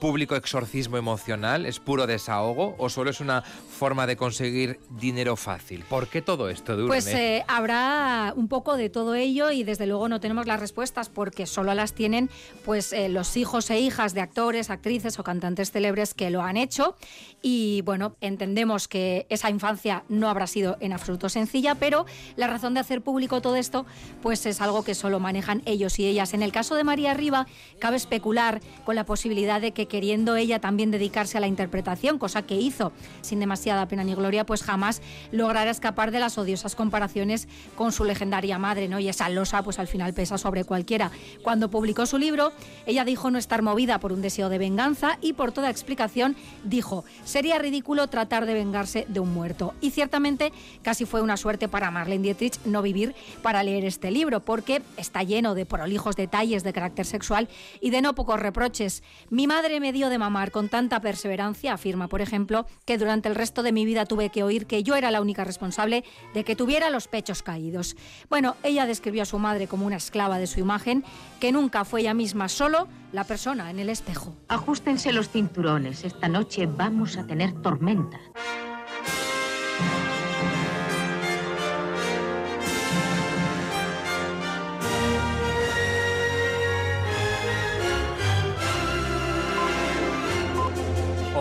público 0.04 0.36
exorcismo 0.36 0.98
emocional? 0.98 1.66
¿Es 1.66 1.80
puro 1.80 2.06
desahogo? 2.08 2.76
¿O 2.78 2.90
solo 2.90 3.10
es 3.10 3.22
una 3.22 3.42
forma 3.42 4.06
de 4.06 4.18
conseguir 4.18 4.78
dinero 5.00 5.38
fácil? 5.38 5.86
¿Por 5.88 6.10
qué 6.10 6.22
todo 6.22 6.50
esto, 6.50 6.74
Durne? 6.76 6.90
Pues 6.90 7.08
eh, 7.08 7.46
habrá 7.48 8.34
un 8.36 8.50
poco 8.50 8.76
de 8.76 8.90
todo 8.90 9.16
ello 9.16 9.50
y 9.52 9.64
desde 9.64 9.88
luego 9.88 10.10
no 10.10 10.20
tenemos 10.20 10.46
las 10.46 10.60
respuestas 10.60 11.08
porque 11.08 11.46
solo 11.46 11.74
las 11.74 11.94
tienen 11.94 12.30
pues 12.66 12.92
eh, 12.92 13.08
los 13.08 13.38
hijos 13.38 13.70
e 13.70 13.80
hijas 13.80 14.14
de 14.14 14.20
actores, 14.20 14.70
actrices 14.70 15.18
o 15.20 15.24
cantantes 15.24 15.72
célebres 15.72 16.14
que 16.14 16.30
lo 16.32 16.42
han 16.42 16.58
hecho 16.58 16.98
y 17.42 17.82
bueno, 17.84 18.18
entendemos 18.20 18.90
que 18.90 19.26
esa 19.30 19.50
infancia 19.50 20.04
no 20.10 20.28
habrá 20.28 20.48
sido 20.48 20.76
en 20.82 20.92
absoluto 20.92 21.30
sencilla, 21.30 21.76
pero 21.76 22.06
la 22.36 22.48
razón 22.48 22.74
de 22.74 22.82
hacer 22.82 23.02
público 23.02 23.42
todo 23.42 23.56
esto 23.56 23.86
pues 24.22 24.46
es 24.46 24.60
algo 24.60 24.84
que 24.84 24.96
solo 24.96 25.22
manejan 25.22 25.62
ellos 25.66 25.98
y 25.98 26.08
ellas. 26.08 26.34
En 26.34 26.44
el 26.44 26.52
caso 26.52 26.76
de 26.76 26.84
María 26.84 27.14
Riva 27.14 27.48
cabe 27.80 27.96
especular 27.96 28.60
con 28.84 28.96
la 28.96 29.06
posibilidad 29.06 29.62
de 29.62 29.72
que 29.72 29.93
queriendo 29.94 30.36
ella 30.38 30.58
también 30.58 30.90
dedicarse 30.90 31.38
a 31.38 31.40
la 31.40 31.46
interpretación, 31.46 32.18
cosa 32.18 32.42
que 32.42 32.56
hizo 32.56 32.92
sin 33.22 33.40
demasiada 33.40 33.88
pena 33.88 34.04
ni 34.04 34.16
gloria, 34.16 34.44
pues 34.44 34.64
jamás 34.64 35.04
logrará 35.32 35.70
escapar 35.70 36.10
de 36.10 36.20
las 36.20 36.36
odiosas 36.40 36.74
comparaciones 36.74 37.48
con 37.76 37.92
su 37.92 38.04
legendaria 38.04 38.58
madre, 38.58 38.88
¿no? 38.88 38.98
Y 39.00 39.08
esa 39.08 39.30
losa 39.30 39.62
pues 39.62 39.78
al 39.78 39.88
final 39.88 40.16
pesa 40.16 40.40
sobre 40.40 40.64
cualquiera. 40.64 41.12
Cuando 41.44 41.70
publicó 41.70 42.08
su 42.08 42.18
libro, 42.18 42.54
ella 42.88 43.06
dijo 43.06 43.30
no 43.30 43.38
estar 43.38 43.62
movida 43.62 44.00
por 44.00 44.14
un 44.14 44.24
deseo 44.24 44.50
de 44.50 44.58
venganza 44.58 45.20
y 45.22 45.34
por 45.34 45.52
toda 45.52 45.70
explicación 45.70 46.36
dijo, 46.64 47.06
sería 47.24 47.60
ridículo 47.60 48.08
tratar 48.08 48.48
de 48.48 48.56
vengarse 48.56 49.06
de 49.10 49.20
un 49.20 49.32
muerto. 49.32 49.76
Y 49.80 49.92
ciertamente 49.92 50.52
casi 50.82 51.06
fue 51.06 51.22
una 51.22 51.38
suerte 51.38 51.68
para 51.68 51.92
Marlene 51.92 52.24
Dietrich 52.24 52.60
no 52.66 52.82
vivir 52.82 53.14
para 53.44 53.62
leer 53.62 53.86
este 53.86 54.10
libro, 54.10 54.40
porque 54.40 54.82
está 54.98 55.22
lleno 55.22 55.54
de 55.54 55.68
prolijos 55.68 56.16
detalles 56.16 56.64
de 56.64 56.74
carácter 56.74 57.06
sexual 57.06 57.48
y 57.80 57.92
de 57.92 58.02
no 58.02 58.16
pocos 58.16 58.40
reproches. 58.40 59.04
Mi 59.30 59.46
madre 59.46 59.83
me 59.84 59.92
dio 59.92 60.08
de 60.08 60.18
mamar 60.18 60.52
con 60.52 60.70
tanta 60.70 61.02
perseverancia, 61.02 61.74
afirma, 61.74 62.08
por 62.08 62.22
ejemplo, 62.22 62.66
que 62.86 62.98
durante 62.98 63.28
el 63.28 63.36
resto 63.36 63.64
de 63.64 63.74
mi 63.74 63.84
vida 63.84 64.06
tuve 64.06 64.30
que 64.30 64.42
oír 64.42 64.66
que 64.66 64.82
yo 64.82 64.96
era 64.96 65.12
la 65.12 65.20
única 65.20 65.44
responsable 65.44 66.06
de 66.34 66.46
que 66.46 66.56
tuviera 66.56 66.90
los 66.90 67.10
pechos 67.10 67.44
caídos. 67.44 67.98
Bueno, 68.30 68.56
ella 68.64 68.86
describió 68.86 69.24
a 69.24 69.26
su 69.26 69.40
madre 69.40 69.68
como 69.68 69.86
una 69.86 69.98
esclava 69.98 70.38
de 70.38 70.48
su 70.48 70.62
imagen, 70.62 71.04
que 71.42 71.52
nunca 71.52 71.84
fue 71.84 72.00
ella 72.00 72.14
misma 72.14 72.48
solo 72.48 72.88
la 73.12 73.26
persona 73.26 73.70
en 73.72 73.80
el 73.80 73.90
espejo. 73.90 74.34
Ajustense 74.48 75.12
los 75.12 75.28
cinturones, 75.28 76.06
esta 76.06 76.30
noche 76.30 76.66
vamos 76.66 77.18
a 77.18 77.28
tener 77.28 77.52
tormenta. 77.62 78.22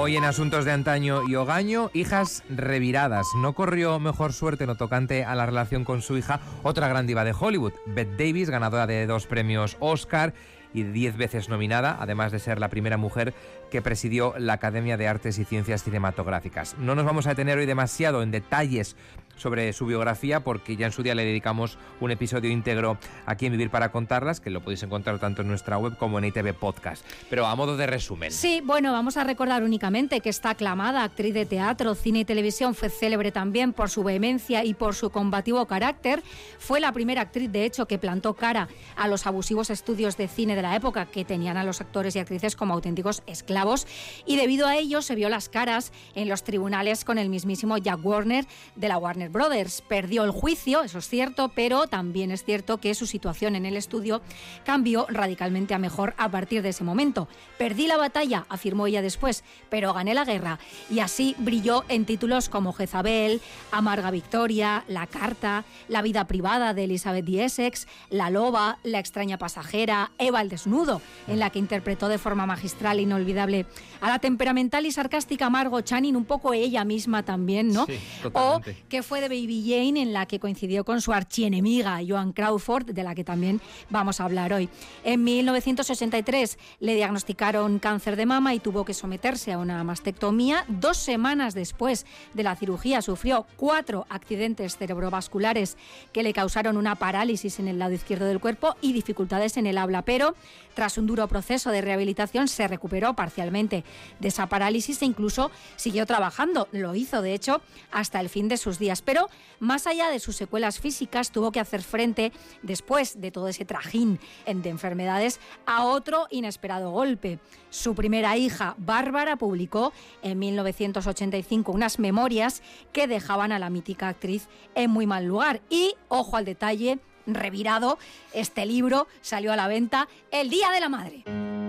Hoy 0.05 0.17
en 0.17 0.25
Asuntos 0.25 0.65
de 0.65 0.73
Antaño 0.73 1.23
y 1.29 1.37
Ogaño, 1.37 1.89
hijas 1.95 2.43
reviradas. 2.51 3.25
No 3.37 3.53
corrió 3.53 4.01
mejor 4.01 4.33
suerte 4.33 4.65
en 4.65 4.69
lo 4.71 4.75
tocante 4.75 5.25
a 5.25 5.37
la 5.37 5.47
relación 5.47 5.85
con 5.85 6.03
su 6.03 6.19
hija, 6.19 6.41
otra 6.65 6.89
gran 6.89 7.07
diva 7.07 7.23
de 7.23 7.33
Hollywood, 7.39 7.75
Bette 7.87 8.17
Davis, 8.17 8.51
ganadora 8.51 8.89
de 8.89 9.07
dos 9.07 9.29
premios 9.29 9.77
Oscar 9.79 10.35
y 10.75 10.83
diez 10.83 11.17
veces 11.17 11.49
nominada, 11.49 11.97
además 12.01 12.33
de 12.33 12.41
ser 12.41 12.59
la 12.59 12.69
primera 12.69 12.97
mujer 12.97 13.33
que 13.71 13.81
presidió 13.81 14.35
la 14.39 14.55
Academia 14.55 14.97
de 14.97 15.07
Artes 15.07 15.39
y 15.39 15.45
Ciencias 15.45 15.85
Cinematográficas. 15.85 16.77
No 16.79 16.97
nos 16.97 17.05
vamos 17.05 17.27
a 17.27 17.31
detener 17.31 17.59
hoy 17.59 17.67
demasiado 17.67 18.25
en 18.25 18.33
detalles 18.33 18.97
sobre 19.37 19.73
su 19.73 19.87
biografía 19.87 20.41
porque 20.41 20.77
ya 20.77 20.87
en 20.87 20.93
su 20.93 21.03
día 21.03 21.15
le 21.15 21.25
dedicamos 21.25 21.79
un 22.01 22.11
episodio 22.11 22.51
íntegro 22.51 22.99
aquí 23.27 23.47
en 23.47 23.53
Vivir 23.53 23.71
para 23.71 23.91
contarlas, 23.91 24.41
que 24.41 24.51
lo 24.51 24.61
podéis 24.63 24.83
encontrar 24.83 25.19
tanto 25.19 25.43
en 25.43 25.49
nuestra 25.49 25.79
web 25.79 25.97
como 25.97 26.19
en 26.19 26.27
ITV 26.27 26.55
Podcast. 26.55 27.05
Pero 27.29 27.47
a 27.47 27.55
modo 27.57 27.77
de 27.77 27.87
resumen. 27.87 28.31
Sí, 28.31 28.61
bueno, 28.65 28.93
vamos 28.93 29.17
a 29.17 29.25
recordar 29.25 29.63
únicamente 29.63 30.21
que 30.21 30.29
esta 30.29 30.51
aclamada 30.51 31.05
actriz 31.05 31.35
de 31.35 31.47
teatro, 31.47 31.95
cine 31.95 32.21
y 32.21 32.25
televisión 32.25 32.75
fue 32.75 32.89
célebre 32.89 33.33
también 33.33 33.73
por 33.73 33.91
su 33.91 34.03
vehemencia 34.03 34.65
y 34.65 34.75
por 34.75 34.95
su 34.95 35.11
combativo 35.11 35.67
carácter. 35.67 36.23
Fue 36.59 36.81
la 36.81 36.93
primera 36.93 37.23
actriz, 37.23 37.51
de 37.51 37.65
hecho, 37.65 37.87
que 37.87 37.99
plantó 37.99 38.35
cara 38.35 38.69
a 38.97 39.09
los 39.09 39.27
abusivos 39.27 39.71
estudios 39.71 40.17
de 40.17 40.29
cine 40.29 40.57
de 40.57 40.63
la 40.63 40.77
época 40.77 41.07
que 41.07 41.25
tenían 41.25 41.57
a 41.57 41.65
los 41.65 41.81
actores 41.81 42.17
y 42.17 42.19
actrices 42.19 42.57
como 42.57 42.75
auténticos 42.75 43.23
esclavos 43.27 43.87
y 44.27 44.37
debido 44.37 44.67
a 44.67 44.77
ello 44.77 45.03
se 45.03 45.15
vio 45.15 45.29
las 45.29 45.49
caras 45.49 45.93
en 46.15 46.29
los 46.29 46.45
tribunales 46.45 47.05
con 47.05 47.19
el 47.19 47.29
mismísimo 47.29 47.79
Jack 47.79 48.05
Warner 48.05 48.47
de 48.77 48.89
la 48.89 48.99
Warner 48.99 49.31
Brothers. 49.33 49.83
Perdió 49.83 50.25
el 50.25 50.31
juicio, 50.31 50.83
eso 50.83 50.99
es 50.99 51.09
cierto, 51.09 51.51
pero 51.55 51.87
también 51.87 52.31
es 52.31 52.45
cierto 52.45 52.79
que 52.79 52.95
su 52.95 53.07
situación 53.07 53.57
en 53.57 53.67
el 53.67 53.77
estudio 53.77 54.23
cambió 54.65 55.07
radicalmente 55.09 55.75
a 55.75 55.79
mejor 55.79 56.15
a 56.19 56.31
partir 56.31 56.63
de 56.63 56.69
ese 56.69 56.85
momento. 56.85 57.29
Perdí 57.59 57.87
la 57.87 57.97
batalla, 57.97 58.47
afirmó 58.49 58.87
ella 58.87 59.03
después, 59.03 59.45
pero 59.71 59.93
gané 59.93 60.15
la 60.15 60.25
guerra 60.25 60.59
y 60.91 61.01
así 61.01 61.35
brilló 61.39 61.85
en 61.89 62.05
títulos 62.05 62.49
como 62.49 62.73
Jezabel, 62.73 63.41
Amarga 63.71 64.11
Victoria, 64.11 64.85
La 64.89 65.07
Carta, 65.07 65.65
La 65.89 66.03
vida 66.03 66.27
privada 66.27 66.75
de 66.75 66.85
Elizabeth 66.85 67.25
de 67.25 67.45
Essex, 67.45 67.87
La 68.11 68.31
Loba, 68.31 68.79
La 68.83 68.99
extraña 68.99 69.39
pasajera, 69.39 70.13
Eva 70.19 70.41
el 70.41 70.49
desnudo, 70.49 71.01
en 71.27 71.39
la 71.39 71.51
que 71.51 71.59
interpretó 71.59 72.09
de 72.09 72.19
forma 72.19 72.47
magistral 72.47 72.99
e 72.99 73.03
inolvidable 73.03 73.67
a 74.01 74.09
la 74.09 74.19
temperamental 74.19 74.87
y 74.87 74.93
sarcástica 74.93 75.49
Margot 75.51 75.85
Channing, 75.85 76.17
un 76.17 76.25
poco 76.25 76.53
ella 76.53 76.85
misma 76.85 77.23
también, 77.23 77.73
¿no? 77.73 77.87
Sí, 77.87 77.99
o 78.33 78.61
que 78.89 79.03
fue 79.03 79.12
de 79.21 79.29
Baby 79.29 79.65
Jane, 79.69 80.01
en 80.01 80.13
la 80.13 80.27
que 80.27 80.41
coincidió 80.41 80.85
con 80.85 81.01
su 81.01 81.13
archienemiga 81.13 82.01
Joan 82.07 82.33
Crawford, 82.33 82.87
de 82.93 83.03
la 83.03 83.15
que 83.15 83.25
también 83.25 83.61
vamos 83.91 84.21
a 84.21 84.25
hablar 84.25 84.53
hoy. 84.53 84.69
En 85.05 85.23
1983 85.25 86.59
le 86.81 86.95
diagnosticaron 86.95 87.79
cáncer 87.79 88.17
de 88.17 88.27
mama 88.27 88.55
y 88.55 88.61
tuvo 88.61 88.85
que 88.85 88.95
someterse 88.95 89.53
a 89.53 89.59
una 89.59 89.85
mastectomía. 89.85 90.65
Dos 90.69 90.97
semanas 90.97 91.55
después 91.55 92.07
de 92.35 92.43
la 92.43 92.57
cirugía 92.57 93.03
sufrió 93.03 93.47
cuatro 93.57 94.07
accidentes 94.09 94.77
cerebrovasculares 94.77 95.77
que 96.13 96.23
le 96.23 96.33
causaron 96.33 96.77
una 96.77 96.95
parálisis 96.95 97.59
en 97.59 97.69
el 97.69 97.79
lado 97.79 97.93
izquierdo 97.93 98.27
del 98.27 98.41
cuerpo 98.41 98.77
y 98.81 98.93
dificultades 98.93 99.57
en 99.57 99.67
el 99.67 99.79
habla, 99.79 100.03
pero 100.03 100.35
tras 100.75 100.97
un 100.97 101.07
duro 101.07 101.29
proceso 101.29 101.71
de 101.71 101.83
rehabilitación 101.83 102.49
se 102.49 102.67
recuperó 102.67 103.15
parcialmente 103.15 103.85
de 104.21 104.29
esa 104.29 104.47
parálisis 104.49 105.03
e 105.03 105.05
incluso 105.05 105.51
siguió 105.77 106.07
trabajando. 106.07 106.69
Lo 106.73 106.95
hizo, 106.95 107.21
de 107.21 107.35
hecho, 107.35 107.61
hasta 107.91 108.21
el 108.21 108.29
fin 108.29 108.49
de 108.49 108.57
sus 108.57 108.79
días. 108.79 109.02
Pero 109.05 109.29
más 109.61 109.87
allá 109.87 110.09
de 110.09 110.19
sus 110.19 110.37
secuelas 110.37 110.81
físicas, 110.81 111.31
tuvo 111.31 111.53
que 111.53 111.61
hacer 111.61 111.83
frente, 111.83 112.33
después 112.63 113.21
de 113.21 113.31
todo 113.31 113.49
ese 113.49 113.65
trajín 113.65 114.19
de 114.47 114.69
enfermedades, 114.69 115.41
a 115.67 115.85
otro 115.85 116.27
inesperado 116.31 116.91
golpe. 116.91 117.39
Su 117.71 117.95
primera 117.95 118.37
hija, 118.37 118.75
Bárbara, 118.79 119.37
publicó 119.37 119.93
en 120.23 120.39
1985 120.39 121.73
unas 121.73 121.99
memorias 121.99 122.63
que 122.93 123.07
dejaban 123.07 123.53
a 123.53 123.59
la 123.59 123.71
mítica 123.71 124.09
actriz 124.09 124.49
en 124.75 124.91
muy 124.91 125.07
mal 125.07 125.25
lugar. 125.25 125.61
Y, 125.71 125.95
ojo 126.09 126.37
al 126.37 126.45
detalle, 126.45 126.99
revirado, 127.27 127.99
este 128.33 128.67
libro 128.67 129.07
salió 129.21 129.53
a 129.53 129.57
la 129.57 129.69
venta 129.69 130.09
el 130.31 130.51
Día 130.51 130.71
de 130.71 130.81
la 130.81 130.89
Madre. 130.89 131.62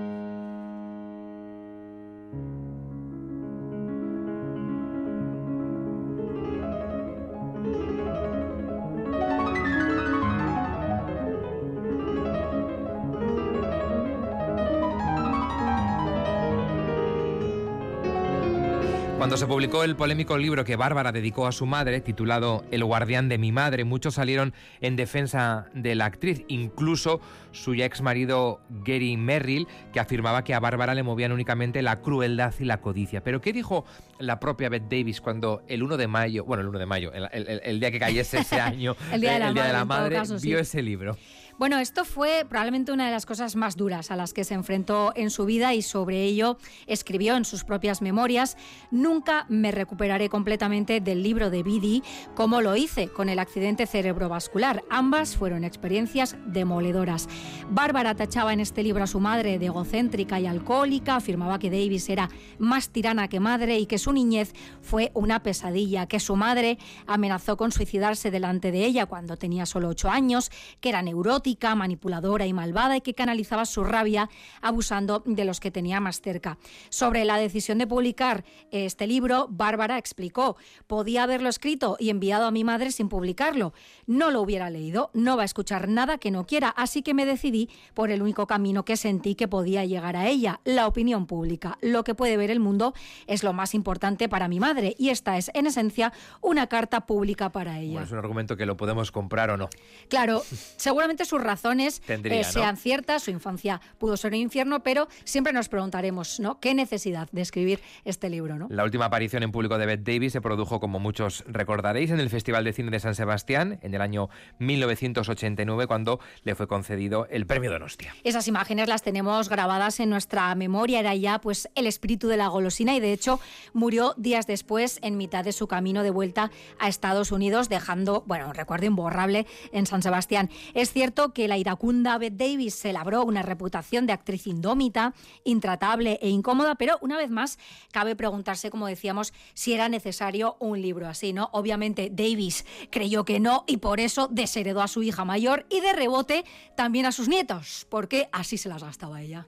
Cuando 19.34 19.48
se 19.48 19.52
publicó 19.52 19.84
el 19.84 19.96
polémico 19.96 20.38
libro 20.38 20.64
que 20.64 20.76
Bárbara 20.76 21.12
dedicó 21.12 21.48
a 21.48 21.52
su 21.52 21.66
madre, 21.66 22.02
titulado 22.02 22.64
El 22.70 22.84
guardián 22.84 23.30
de 23.30 23.40
mi 23.40 23.52
madre, 23.52 23.84
muchos 23.84 24.14
salieron 24.14 24.54
en 24.80 24.96
defensa 24.96 25.66
de 25.74 25.96
la 25.96 26.06
actriz, 26.06 26.44
incluso 26.50 27.20
su 27.52 27.74
ya 27.74 27.86
ex 27.86 28.04
marido 28.04 28.62
Gary 28.70 29.18
Merrill, 29.18 29.68
que 29.92 30.00
afirmaba 30.00 30.44
que 30.44 30.54
a 30.54 30.60
Bárbara 30.60 30.94
le 30.94 31.02
movían 31.02 31.32
únicamente 31.32 31.82
la 31.82 32.00
crueldad 32.00 32.54
y 32.60 32.66
la 32.66 32.80
codicia. 32.80 33.24
Pero 33.24 33.42
¿qué 33.42 33.54
dijo 33.54 33.86
la 34.20 34.40
propia 34.40 34.70
Bette 34.70 34.98
Davis 35.00 35.20
cuando 35.20 35.64
el 35.68 35.82
1 35.82 35.98
de 35.98 36.08
mayo, 36.08 36.46
bueno, 36.46 36.62
el 36.62 36.68
1 36.68 36.78
de 36.78 36.86
mayo, 36.86 37.12
el, 37.12 37.28
el- 37.32 37.62
el 37.64 37.80
día 37.80 37.90
que 37.90 37.98
cayese 37.98 38.38
ese 38.38 38.62
año, 38.62 38.96
El 39.12 39.22
Día 39.22 39.34
de 39.34 39.40
la 39.40 39.48
el 39.48 39.54
Madre, 39.56 39.70
en 39.72 39.78
todo 39.80 39.86
Madre, 39.88 40.16
caso, 40.18 40.38
sí. 40.38 40.48
vio 40.48 40.60
ese 40.60 40.84
libro? 40.84 41.18
Bueno, 41.60 41.78
esto 41.78 42.04
fue 42.04 42.46
probablemente 42.50 42.92
una 42.92 43.06
de 43.06 43.12
las 43.12 43.28
cosas 43.28 43.56
más 43.56 43.78
duras 43.78 44.10
a 44.10 44.16
las 44.16 44.34
que 44.34 44.44
se 44.44 44.56
enfrentó 44.56 45.14
en 45.16 45.30
su 45.30 45.46
vida 45.46 45.76
y 45.76 45.84
sobre 45.84 46.24
ello 46.24 46.58
escribió 46.88 47.36
en 47.36 47.46
sus 47.46 47.64
propias 47.64 48.02
memorias, 48.02 48.58
Nunca 48.90 49.46
me 49.50 49.72
recuperaré 49.72 50.30
completamente 50.30 51.00
del 51.00 51.22
libro 51.22 51.52
de 51.52 51.62
Bidi 51.62 52.04
como 52.36 52.62
lo 52.62 52.76
hice 52.76 53.08
con 53.08 53.30
el 53.30 53.38
accidente 53.38 53.86
cerebrovascular. 53.86 54.84
Ambas 54.90 55.36
fueron 55.36 55.64
experiencias 55.64 56.36
demoledoras. 56.46 57.30
Bárbara 57.70 58.16
tachaba 58.16 58.54
en 58.54 58.60
este 58.60 58.82
libro 58.82 59.04
a 59.04 59.08
su 59.08 59.20
madre 59.20 59.60
de 59.60 59.68
egocéntrica 59.68 60.40
y 60.40 60.48
alcohólica, 60.48 61.18
afirmaba 61.18 61.60
que 61.60 61.70
Davis 61.70 62.10
era 62.10 62.30
más 62.58 62.90
tirana 62.90 63.28
que 63.28 63.40
madre 63.40 63.78
y 63.78 63.86
que 63.86 64.00
su 64.00 64.12
niñez 64.12 64.54
fue 64.82 65.12
una 65.14 65.44
pesadilla, 65.44 66.08
que 66.08 66.20
su 66.20 66.36
madre 66.36 66.80
amenazó 67.06 67.58
con 67.58 67.72
suicidarse 67.72 68.32
delante 68.32 68.72
de 68.72 68.86
ella 68.86 69.06
cuando 69.06 69.38
tenía 69.38 69.66
solo 69.66 69.90
ocho 69.90 70.10
años, 70.10 70.52
que 70.82 70.90
era 70.90 71.02
neurótica, 71.02 71.43
manipuladora 71.76 72.46
y 72.46 72.54
malvada 72.54 72.98
y 72.98 73.02
que 73.02 73.14
canalizaba 73.14 73.66
su 73.66 73.84
rabia 73.84 74.30
abusando 74.62 75.24
de 75.26 75.46
los 75.46 75.60
que 75.60 75.72
tenía 75.72 76.00
más 76.00 76.22
cerca. 76.22 76.58
Sobre 76.90 77.26
la 77.26 77.38
decisión 77.38 77.78
de 77.78 77.88
publicar 77.88 78.44
este 78.72 79.08
libro, 79.08 79.48
Bárbara 79.50 79.98
explicó, 79.98 80.58
podía 80.88 81.24
haberlo 81.24 81.50
escrito 81.50 81.98
y 82.00 82.10
enviado 82.10 82.46
a 82.46 82.52
mi 82.52 82.64
madre 82.64 82.92
sin 82.92 83.10
publicarlo. 83.10 83.74
No 84.08 84.32
lo 84.32 84.42
hubiera 84.42 84.70
leído, 84.70 85.12
no 85.14 85.36
va 85.38 85.44
a 85.44 85.46
escuchar 85.46 85.88
nada 85.88 86.18
que 86.18 86.32
no 86.32 86.46
quiera, 86.46 86.70
así 86.70 87.02
que 87.02 87.14
me 87.14 87.26
decidí 87.26 87.70
por 87.94 88.12
el 88.12 88.22
único 88.22 88.48
camino 88.48 88.86
que 88.86 88.98
sentí 88.98 89.36
que 89.36 89.48
podía 89.48 89.86
llegar 89.86 90.16
a 90.16 90.28
ella, 90.28 90.60
la 90.64 90.88
opinión 90.88 91.28
pública. 91.28 91.78
Lo 91.82 92.04
que 92.04 92.16
puede 92.16 92.38
ver 92.38 92.52
el 92.52 92.60
mundo 92.60 92.94
es 93.28 93.44
lo 93.44 93.54
más 93.54 93.74
importante 93.74 94.30
para 94.30 94.48
mi 94.48 94.60
madre 94.60 94.96
y 94.98 95.10
esta 95.10 95.38
es, 95.38 95.52
en 95.54 95.68
esencia, 95.68 96.14
una 96.42 96.68
carta 96.68 97.06
pública 97.06 97.52
para 97.52 97.80
ella. 97.80 97.94
Bueno, 97.94 98.06
es 98.06 98.12
un 98.12 98.18
argumento 98.18 98.58
que 98.58 98.66
lo 98.66 98.78
podemos 98.78 99.12
comprar 99.12 99.50
o 99.50 99.58
no. 99.58 99.70
Claro, 100.10 100.42
seguramente 100.78 101.26
sus 101.34 101.42
razones 101.42 102.04
eh, 102.08 102.44
sean 102.44 102.78
ciertas, 102.78 103.24
su 103.24 103.32
infancia 103.32 103.82
pudo 103.98 104.18
ser 104.18 104.34
un 104.34 104.38
infierno, 104.38 104.84
pero 104.84 105.08
siempre 105.24 105.52
nos 105.52 105.68
preguntaremos, 105.68 106.40
¿no? 106.40 106.60
¿Qué 106.60 106.76
necesidad 106.76 107.28
de 107.32 107.42
escribir 107.42 107.80
este 108.06 108.30
libro, 108.30 108.60
¿no? 108.60 108.68
La 108.70 108.84
última 108.84 109.06
aparición 109.06 109.42
en 109.42 109.52
público 109.52 109.80
de 109.80 109.88
Bette 109.88 110.04
Davis 110.04 110.34
se 110.34 110.42
produjo, 110.42 110.80
como 110.80 111.00
muchos 111.00 111.44
recordaréis, 111.48 112.12
en 112.12 112.20
el 112.20 112.30
Festival 112.30 112.64
de 112.64 112.74
Cine 112.74 112.92
de 112.92 113.00
San 113.00 113.16
Sebastián 113.16 113.80
en 113.82 113.96
el 113.96 114.02
año 114.02 114.30
1989, 114.60 115.88
cuando 115.88 116.20
le 116.44 116.54
fue 116.54 116.68
concedido 116.68 117.26
el 117.32 117.48
premio 117.48 117.72
Donostia. 117.72 118.14
Esas 118.24 118.48
imágenes 118.48 118.88
las 118.88 119.02
tenemos 119.02 119.50
grabadas 119.50 120.00
en 120.00 120.12
nuestra 120.12 120.54
memoria, 120.54 121.00
era 121.00 121.16
ya 121.16 121.42
pues 121.42 121.68
el 121.74 121.88
espíritu 121.88 122.28
de 122.28 122.38
la 122.38 122.48
golosina 122.48 122.96
y 122.96 123.00
de 123.00 123.12
hecho 123.12 123.40
murió 123.74 124.14
días 124.18 124.46
después 124.46 125.00
en 125.02 125.18
mitad 125.18 125.44
de 125.44 125.52
su 125.52 125.68
camino 125.68 126.04
de 126.04 126.12
vuelta 126.12 126.52
a 126.78 126.90
Estados 126.90 127.32
Unidos, 127.32 127.70
dejando, 127.70 128.24
bueno, 128.28 128.50
un 128.50 128.54
recuerdo 128.54 128.86
imborrable 128.86 129.48
en 129.72 129.88
San 129.88 130.04
Sebastián. 130.04 130.52
Es 130.76 130.92
cierto 130.92 131.23
que 131.32 131.48
la 131.48 131.58
iracunda 131.58 132.18
Bette 132.18 132.36
Davis 132.36 132.76
se 132.76 132.92
labró 132.92 133.24
una 133.24 133.44
reputación 133.44 134.06
de 134.06 134.14
actriz 134.14 134.48
indómita, 134.48 135.14
intratable 135.46 136.20
e 136.22 136.30
incómoda, 136.30 136.76
pero 136.76 136.98
una 137.02 137.18
vez 137.18 137.30
más 137.30 137.58
cabe 137.92 138.16
preguntarse, 138.18 138.70
como 138.70 138.88
decíamos, 138.88 139.32
si 139.54 139.74
era 139.74 139.88
necesario 139.88 140.58
un 140.60 140.82
libro 140.82 141.08
así, 141.08 141.32
¿no? 141.32 141.50
Obviamente 141.54 142.10
Davis 142.12 142.66
creyó 142.90 143.24
que 143.24 143.40
no 143.40 143.64
y 143.68 143.78
por 143.78 144.00
eso 144.00 144.28
desheredó 144.30 144.82
a 144.82 144.88
su 144.88 145.04
hija 145.04 145.24
mayor 145.24 145.66
y 145.70 145.80
de 145.80 145.94
rebote 145.94 146.44
también 146.76 147.06
a 147.06 147.12
sus 147.12 147.30
nietos, 147.30 147.88
porque 147.90 148.28
así 148.32 148.58
se 148.58 148.70
las 148.70 148.84
gastaba 148.84 149.22
ella. 149.22 149.48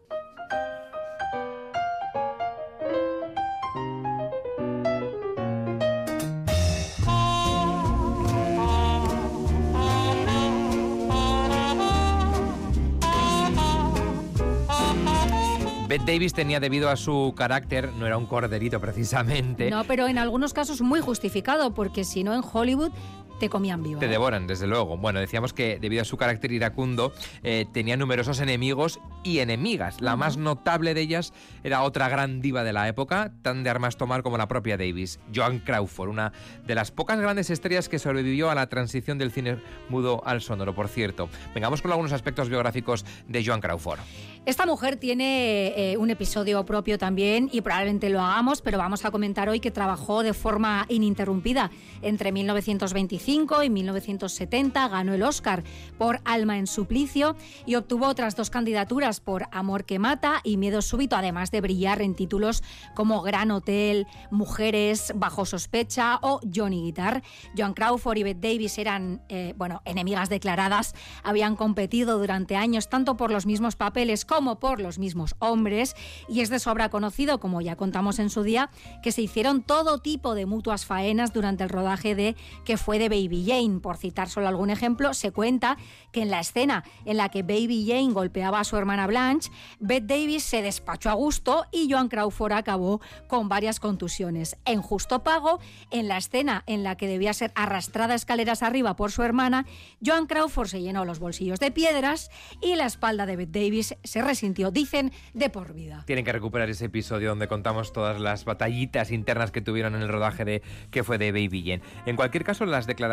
Davis 15.99 16.33
tenía 16.33 16.59
debido 16.59 16.89
a 16.89 16.95
su 16.95 17.33
carácter, 17.35 17.91
no 17.93 18.05
era 18.05 18.17
un 18.17 18.25
corderito 18.25 18.79
precisamente. 18.79 19.69
No, 19.69 19.83
pero 19.83 20.07
en 20.07 20.17
algunos 20.17 20.53
casos 20.53 20.81
muy 20.81 21.01
justificado, 21.01 21.73
porque 21.73 22.03
si 22.03 22.23
no 22.23 22.33
en 22.33 22.41
Hollywood 22.43 22.91
te 23.39 23.49
comían 23.49 23.83
vivo. 23.83 23.99
Te 23.99 24.07
devoran, 24.07 24.47
desde 24.47 24.67
luego. 24.67 24.97
Bueno, 24.97 25.19
decíamos 25.19 25.53
que 25.53 25.79
debido 25.79 26.01
a 26.01 26.05
su 26.05 26.17
carácter 26.17 26.51
iracundo 26.51 27.13
eh, 27.43 27.65
tenía 27.71 27.97
numerosos 27.97 28.39
enemigos 28.39 28.99
y 29.23 29.39
enemigas. 29.39 30.01
La 30.01 30.15
más 30.15 30.37
notable 30.37 30.93
de 30.93 31.01
ellas 31.01 31.33
era 31.63 31.83
otra 31.83 32.09
gran 32.09 32.41
diva 32.41 32.63
de 32.63 32.73
la 32.73 32.87
época, 32.87 33.33
tan 33.41 33.63
de 33.63 33.69
armas 33.69 33.97
tomar 33.97 34.23
como 34.23 34.37
la 34.37 34.47
propia 34.47 34.77
Davis, 34.77 35.19
Joan 35.33 35.59
Crawford, 35.59 36.09
una 36.09 36.31
de 36.65 36.75
las 36.75 36.91
pocas 36.91 37.19
grandes 37.19 37.49
estrellas 37.49 37.89
que 37.89 37.99
sobrevivió 37.99 38.49
a 38.49 38.55
la 38.55 38.67
transición 38.67 39.17
del 39.17 39.31
cine 39.31 39.57
mudo 39.89 40.21
al 40.25 40.41
sonoro, 40.41 40.73
por 40.73 40.87
cierto. 40.87 41.29
Vengamos 41.53 41.81
con 41.81 41.91
algunos 41.91 42.13
aspectos 42.13 42.49
biográficos 42.49 43.05
de 43.27 43.45
Joan 43.45 43.61
Crawford. 43.61 43.99
Esta 44.45 44.67
mujer 44.67 44.97
tiene 44.97 45.73
eh, 45.75 45.97
un 45.97 46.11
episodio 46.11 46.63
propio 46.65 46.99
también 46.99 47.49
y 47.51 47.61
probablemente 47.61 48.09
lo 48.09 48.21
hagamos, 48.21 48.61
pero 48.61 48.77
vamos 48.77 49.03
a 49.03 49.11
comentar 49.11 49.49
hoy 49.49 49.59
que 49.59 49.71
trabajó 49.71 50.21
de 50.21 50.33
forma 50.33 50.85
ininterrumpida 50.87 51.71
entre 52.03 52.31
1925 52.31 53.24
y 53.27 53.69
1970, 53.69 54.87
ganó 54.87 55.13
el 55.13 55.23
Oscar 55.23 55.63
por 55.97 56.19
Alma 56.25 56.59
en 56.59 56.67
Suplicio 56.67 57.35
y 57.65 57.75
obtuvo 57.75 58.07
otras 58.07 58.35
dos 58.35 58.51
candidaturas 58.51 59.19
por 59.19 59.47
Amor 59.51 59.85
que 59.85 59.97
Mata 59.97 60.41
y 60.43 60.57
Miedo 60.57 60.83
Súbito, 60.83 61.15
además 61.15 61.49
de 61.49 61.61
brillar 61.61 62.03
en 62.03 62.13
títulos 62.13 62.61
como 62.93 63.23
Gran 63.23 63.49
Hotel, 63.49 64.05
Mujeres 64.29 65.11
bajo 65.15 65.45
sospecha 65.45 66.19
o 66.21 66.39
Johnny 66.53 66.83
Guitar. 66.83 67.23
Joan 67.57 67.73
Crawford 67.73 68.17
y 68.17 68.23
Bette 68.23 68.41
Davis 68.41 68.77
eran, 68.77 69.23
eh, 69.29 69.55
bueno, 69.57 69.81
enemigas 69.85 70.29
declaradas, 70.29 70.93
habían 71.23 71.55
competido 71.55 72.19
durante 72.19 72.55
años 72.55 72.89
tanto 72.89 73.17
por 73.17 73.31
los 73.31 73.47
mismos 73.47 73.75
papeles 73.75 74.25
como 74.25 74.59
por 74.59 74.79
los 74.79 74.99
mismos 74.99 75.35
hombres, 75.39 75.95
y 76.29 76.41
es 76.41 76.49
de 76.49 76.59
sobra 76.59 76.89
conocido, 76.89 77.39
como 77.39 77.61
ya 77.61 77.75
contamos 77.75 78.19
en 78.19 78.29
su 78.29 78.43
día, 78.43 78.69
que 79.01 79.11
se 79.11 79.23
hicieron 79.23 79.63
todo 79.63 79.97
tipo 79.97 80.35
de 80.35 80.45
mutuas 80.45 80.85
faenas 80.85 81.33
durante 81.33 81.63
el 81.63 81.69
rodaje 81.69 82.13
de 82.13 82.35
que 82.65 82.77
fue 82.77 82.99
de 82.99 83.14
Baby 83.15 83.45
Jane. 83.47 83.79
Por 83.79 83.95
citar 83.95 84.27
solo 84.27 84.49
algún 84.49 84.69
ejemplo, 84.69 85.13
se 85.13 85.31
cuenta 85.31 85.77
que 86.11 86.21
en 86.21 86.29
la 86.29 86.41
escena 86.41 86.83
en 87.05 87.15
la 87.15 87.29
que 87.29 87.43
Baby 87.43 87.85
Jane 87.87 88.11
golpeaba 88.11 88.59
a 88.59 88.63
su 88.65 88.75
hermana 88.75 89.07
Blanche, 89.07 89.49
Bette 89.79 90.07
Davis 90.07 90.43
se 90.43 90.61
despachó 90.61 91.09
a 91.09 91.13
gusto 91.13 91.65
y 91.71 91.89
Joan 91.89 92.09
Crawford 92.09 92.51
acabó 92.51 92.99
con 93.27 93.47
varias 93.47 93.79
contusiones. 93.79 94.57
En 94.65 94.81
justo 94.81 95.23
pago, 95.23 95.59
en 95.91 96.09
la 96.09 96.17
escena 96.17 96.63
en 96.67 96.83
la 96.83 96.97
que 96.97 97.07
debía 97.07 97.33
ser 97.33 97.53
arrastrada 97.55 98.15
escaleras 98.15 98.63
arriba 98.63 98.97
por 98.97 99.11
su 99.11 99.23
hermana, 99.23 99.65
Joan 100.05 100.27
Crawford 100.27 100.67
se 100.67 100.81
llenó 100.81 101.05
los 101.05 101.19
bolsillos 101.19 101.59
de 101.59 101.71
piedras 101.71 102.29
y 102.61 102.75
la 102.75 102.85
espalda 102.85 103.25
de 103.25 103.37
Bette 103.37 103.51
Davis 103.51 103.95
se 104.03 104.21
resintió, 104.21 104.71
dicen, 104.71 105.13
de 105.33 105.49
por 105.49 105.73
vida. 105.73 106.03
Tienen 106.05 106.25
que 106.25 106.33
recuperar 106.33 106.69
ese 106.69 106.85
episodio 106.85 107.29
donde 107.29 107.47
contamos 107.47 107.93
todas 107.93 108.19
las 108.19 108.43
batallitas 108.43 109.11
internas 109.11 109.51
que 109.51 109.61
tuvieron 109.61 109.95
en 109.95 110.01
el 110.01 110.09
rodaje 110.09 110.43
de 110.43 110.61
que 110.91 111.03
fue 111.03 111.17
de 111.17 111.31
Baby 111.31 111.63
Jane. 111.65 111.81
En 112.05 112.15
cualquier 112.15 112.43
caso, 112.43 112.65
las 112.65 112.87
declaraciones 112.87 113.04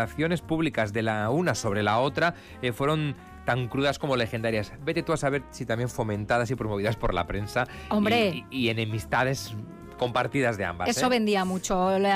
públicas 0.42 0.92
de 0.92 1.02
la 1.02 1.30
una 1.30 1.54
sobre 1.54 1.82
la 1.82 1.98
otra 1.98 2.34
eh, 2.62 2.72
fueron 2.72 3.14
tan 3.44 3.68
crudas 3.68 3.98
como 3.98 4.16
legendarias. 4.16 4.72
Vete 4.84 5.02
tú 5.02 5.12
a 5.12 5.16
saber 5.16 5.42
si 5.50 5.66
también 5.66 5.88
fomentadas 5.88 6.50
y 6.50 6.54
promovidas 6.54 6.96
por 6.96 7.12
la 7.14 7.26
prensa. 7.26 7.66
Hombre. 7.88 8.44
y 8.50 8.68
enemistades 8.68 9.54
compartidas 9.98 10.56
de 10.56 10.64
ambas. 10.64 10.88
Eso 10.88 11.06
¿eh? 11.06 11.10
vendía 11.10 11.44
mucho, 11.44 11.96
el 11.96 12.06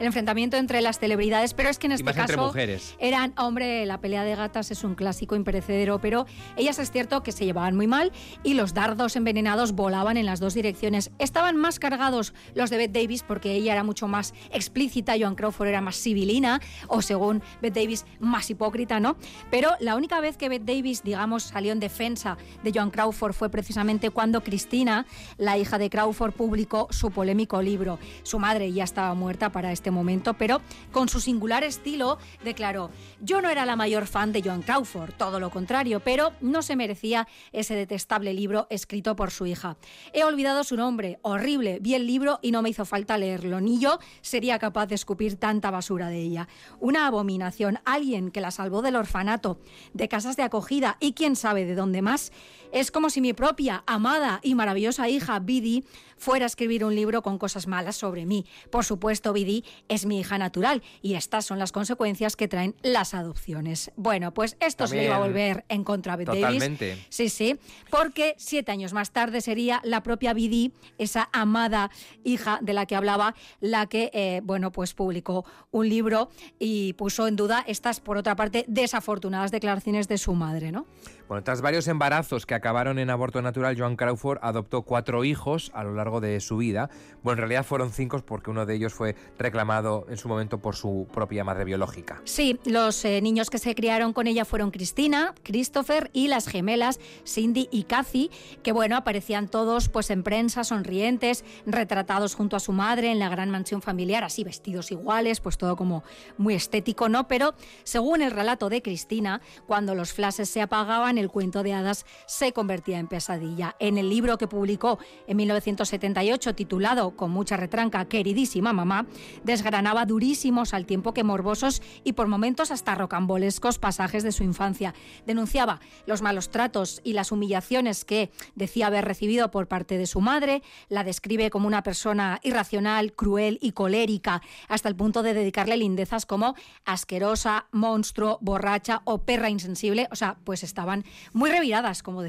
enfrentamiento 0.00 0.56
entre 0.56 0.80
las 0.80 0.98
celebridades, 0.98 1.54
pero 1.54 1.68
es 1.68 1.78
que 1.78 1.86
en 1.86 1.92
este 1.92 2.04
caso 2.04 2.20
entre 2.20 2.36
mujeres. 2.36 2.94
eran, 2.98 3.32
hombre, 3.36 3.86
la 3.86 3.98
pelea 4.00 4.24
de 4.24 4.34
gatas 4.34 4.70
es 4.70 4.84
un 4.84 4.94
clásico 4.94 5.36
imperecedero, 5.36 6.00
pero 6.00 6.26
ellas 6.56 6.78
es 6.78 6.90
cierto 6.90 7.22
que 7.22 7.32
se 7.32 7.44
llevaban 7.44 7.76
muy 7.76 7.86
mal 7.86 8.12
y 8.42 8.54
los 8.54 8.74
dardos 8.74 9.16
envenenados 9.16 9.72
volaban 9.72 10.16
en 10.16 10.26
las 10.26 10.40
dos 10.40 10.54
direcciones. 10.54 11.10
Estaban 11.18 11.56
más 11.56 11.78
cargados 11.78 12.34
los 12.54 12.70
de 12.70 12.78
Bette 12.78 13.00
Davis 13.00 13.22
porque 13.22 13.52
ella 13.52 13.72
era 13.72 13.84
mucho 13.84 14.08
más 14.08 14.34
explícita, 14.52 15.14
Joan 15.18 15.34
Crawford 15.34 15.68
era 15.68 15.80
más 15.80 15.96
civilina 15.96 16.60
o 16.88 17.02
según 17.02 17.42
Bette 17.60 17.80
Davis 17.80 18.06
más 18.20 18.50
hipócrita, 18.50 19.00
¿no? 19.00 19.16
Pero 19.50 19.70
la 19.80 19.96
única 19.96 20.20
vez 20.20 20.36
que 20.36 20.48
Bette 20.48 20.64
Davis, 20.66 21.02
digamos, 21.02 21.44
salió 21.44 21.72
en 21.72 21.80
defensa 21.80 22.36
de 22.62 22.72
Joan 22.74 22.90
Crawford 22.90 23.32
fue 23.32 23.50
precisamente 23.50 24.10
cuando 24.10 24.42
Cristina, 24.42 25.06
la 25.38 25.58
hija 25.58 25.78
de 25.78 25.90
Crawford, 25.90 26.32
publicó 26.32 26.73
su 26.90 27.10
polémico 27.10 27.62
libro. 27.62 27.98
Su 28.22 28.38
madre 28.38 28.72
ya 28.72 28.84
estaba 28.84 29.14
muerta 29.14 29.50
para 29.50 29.72
este 29.72 29.90
momento, 29.90 30.34
pero 30.34 30.60
con 30.92 31.08
su 31.08 31.20
singular 31.20 31.64
estilo 31.64 32.18
declaró, 32.44 32.90
yo 33.20 33.40
no 33.40 33.50
era 33.50 33.64
la 33.64 33.76
mayor 33.76 34.06
fan 34.06 34.32
de 34.32 34.42
Joan 34.42 34.62
Crawford, 34.62 35.14
todo 35.14 35.40
lo 35.40 35.50
contrario, 35.50 36.00
pero 36.00 36.32
no 36.40 36.62
se 36.62 36.76
merecía 36.76 37.28
ese 37.52 37.74
detestable 37.74 38.34
libro 38.34 38.66
escrito 38.70 39.16
por 39.16 39.30
su 39.30 39.46
hija. 39.46 39.76
He 40.12 40.24
olvidado 40.24 40.64
su 40.64 40.76
nombre, 40.76 41.18
horrible, 41.22 41.78
vi 41.80 41.94
el 41.94 42.06
libro 42.06 42.38
y 42.42 42.50
no 42.50 42.62
me 42.62 42.70
hizo 42.70 42.84
falta 42.84 43.18
leerlo, 43.18 43.60
ni 43.60 43.78
yo 43.78 43.98
sería 44.20 44.58
capaz 44.58 44.86
de 44.86 44.94
escupir 44.94 45.36
tanta 45.36 45.70
basura 45.70 46.08
de 46.08 46.20
ella. 46.20 46.48
Una 46.80 47.06
abominación, 47.06 47.78
alguien 47.84 48.30
que 48.30 48.40
la 48.40 48.50
salvó 48.50 48.82
del 48.82 48.96
orfanato, 48.96 49.58
de 49.92 50.08
casas 50.08 50.36
de 50.36 50.42
acogida 50.42 50.96
y 51.00 51.12
quién 51.12 51.36
sabe 51.36 51.64
de 51.64 51.74
dónde 51.74 52.02
más. 52.02 52.32
Es 52.74 52.90
como 52.90 53.08
si 53.08 53.20
mi 53.20 53.32
propia, 53.34 53.84
amada 53.86 54.40
y 54.42 54.56
maravillosa 54.56 55.08
hija 55.08 55.38
Bidi 55.38 55.84
fuera 56.16 56.44
a 56.44 56.46
escribir 56.46 56.84
un 56.84 56.96
libro 56.96 57.22
con 57.22 57.38
cosas 57.38 57.68
malas 57.68 57.94
sobre 57.94 58.26
mí. 58.26 58.46
Por 58.70 58.84
supuesto, 58.84 59.32
Bidi 59.32 59.64
es 59.88 60.06
mi 60.06 60.18
hija 60.18 60.38
natural 60.38 60.82
y 61.00 61.14
estas 61.14 61.44
son 61.44 61.60
las 61.60 61.70
consecuencias 61.70 62.34
que 62.34 62.48
traen 62.48 62.74
las 62.82 63.14
adopciones. 63.14 63.92
Bueno, 63.94 64.34
pues 64.34 64.56
esto 64.58 64.88
se 64.88 64.96
le 64.96 65.04
iba 65.04 65.16
a 65.16 65.20
volver 65.20 65.64
en 65.68 65.84
contra 65.84 66.16
de 66.16 66.24
Totalmente. 66.24 66.98
Sí, 67.10 67.28
sí, 67.28 67.56
porque 67.90 68.34
siete 68.38 68.72
años 68.72 68.92
más 68.92 69.12
tarde 69.12 69.40
sería 69.40 69.80
la 69.84 70.02
propia 70.02 70.32
Bidi, 70.32 70.72
esa 70.98 71.28
amada 71.32 71.92
hija 72.24 72.58
de 72.60 72.72
la 72.72 72.86
que 72.86 72.96
hablaba, 72.96 73.36
la 73.60 73.86
que, 73.86 74.10
eh, 74.14 74.40
bueno, 74.42 74.72
pues 74.72 74.94
publicó 74.94 75.44
un 75.70 75.88
libro 75.88 76.28
y 76.58 76.94
puso 76.94 77.28
en 77.28 77.36
duda 77.36 77.64
estas, 77.68 78.00
por 78.00 78.16
otra 78.16 78.34
parte, 78.34 78.64
desafortunadas 78.66 79.52
declaraciones 79.52 80.08
de 80.08 80.18
su 80.18 80.34
madre, 80.34 80.72
¿no? 80.72 80.86
Bueno, 81.28 81.42
tras 81.42 81.62
varios 81.62 81.88
embarazos 81.88 82.46
que 82.46 82.54
acabaron 82.64 82.98
en 82.98 83.10
aborto 83.10 83.42
natural, 83.42 83.76
Joan 83.78 83.94
Crawford 83.94 84.38
adoptó 84.40 84.82
cuatro 84.82 85.22
hijos 85.22 85.70
a 85.74 85.84
lo 85.84 85.92
largo 85.92 86.22
de 86.22 86.40
su 86.40 86.56
vida. 86.56 86.88
Bueno, 87.22 87.34
en 87.34 87.38
realidad 87.40 87.62
fueron 87.62 87.92
cinco 87.92 88.22
porque 88.24 88.50
uno 88.50 88.64
de 88.64 88.74
ellos 88.74 88.94
fue 88.94 89.16
reclamado 89.38 90.06
en 90.08 90.16
su 90.16 90.28
momento 90.28 90.62
por 90.62 90.74
su 90.74 91.06
propia 91.12 91.44
madre 91.44 91.66
biológica. 91.66 92.22
Sí, 92.24 92.58
los 92.64 93.04
eh, 93.04 93.20
niños 93.20 93.50
que 93.50 93.58
se 93.58 93.74
criaron 93.74 94.14
con 94.14 94.26
ella 94.26 94.46
fueron 94.46 94.70
Cristina, 94.70 95.34
Christopher 95.42 96.08
y 96.14 96.28
las 96.28 96.48
gemelas 96.48 97.00
Cindy 97.26 97.68
y 97.70 97.84
Cathy, 97.84 98.30
que 98.62 98.72
bueno, 98.72 98.96
aparecían 98.96 99.48
todos 99.48 99.90
pues 99.90 100.08
en 100.08 100.22
prensa 100.22 100.64
sonrientes, 100.64 101.44
retratados 101.66 102.34
junto 102.34 102.56
a 102.56 102.60
su 102.60 102.72
madre 102.72 103.10
en 103.10 103.18
la 103.18 103.28
gran 103.28 103.50
mansión 103.50 103.82
familiar, 103.82 104.24
así 104.24 104.42
vestidos 104.42 104.90
iguales, 104.90 105.40
pues 105.40 105.58
todo 105.58 105.76
como 105.76 106.02
muy 106.38 106.54
estético, 106.54 107.10
¿no? 107.10 107.28
Pero 107.28 107.54
según 107.82 108.22
el 108.22 108.30
relato 108.30 108.70
de 108.70 108.80
Cristina, 108.80 109.42
cuando 109.66 109.94
los 109.94 110.14
flashes 110.14 110.48
se 110.48 110.62
apagaban, 110.62 111.18
el 111.18 111.28
cuento 111.28 111.62
de 111.62 111.74
hadas 111.74 112.06
se 112.26 112.43
convertía 112.52 112.98
en 112.98 113.08
pesadilla. 113.08 113.76
En 113.78 113.98
el 113.98 114.08
libro 114.08 114.38
que 114.38 114.46
publicó 114.46 114.98
en 115.26 115.36
1978, 115.36 116.54
titulado 116.54 117.16
con 117.16 117.30
mucha 117.30 117.56
retranca 117.56 118.04
Queridísima 118.06 118.72
Mamá, 118.72 119.06
desgranaba 119.42 120.06
durísimos 120.06 120.74
al 120.74 120.86
tiempo 120.86 121.14
que 121.14 121.24
morbosos 121.24 121.82
y 122.04 122.12
por 122.12 122.28
momentos 122.28 122.70
hasta 122.70 122.94
rocambolescos 122.94 123.78
pasajes 123.78 124.22
de 124.22 124.32
su 124.32 124.44
infancia. 124.44 124.94
Denunciaba 125.26 125.80
los 126.06 126.22
malos 126.22 126.50
tratos 126.50 127.00
y 127.04 127.12
las 127.12 127.32
humillaciones 127.32 128.04
que 128.04 128.30
decía 128.54 128.88
haber 128.88 129.04
recibido 129.04 129.50
por 129.50 129.68
parte 129.68 129.98
de 129.98 130.06
su 130.06 130.20
madre, 130.20 130.62
la 130.88 131.04
describe 131.04 131.50
como 131.50 131.66
una 131.66 131.82
persona 131.82 132.40
irracional, 132.42 133.12
cruel 133.12 133.58
y 133.60 133.72
colérica, 133.72 134.42
hasta 134.68 134.88
el 134.88 134.96
punto 134.96 135.22
de 135.22 135.34
dedicarle 135.34 135.76
lindezas 135.76 136.26
como 136.26 136.54
asquerosa, 136.84 137.66
monstruo, 137.72 138.38
borracha 138.40 139.02
o 139.04 139.22
perra 139.22 139.50
insensible. 139.50 140.08
O 140.10 140.16
sea, 140.16 140.36
pues 140.44 140.62
estaban 140.62 141.04
muy 141.32 141.50
reviradas, 141.50 142.02
como 142.02 142.22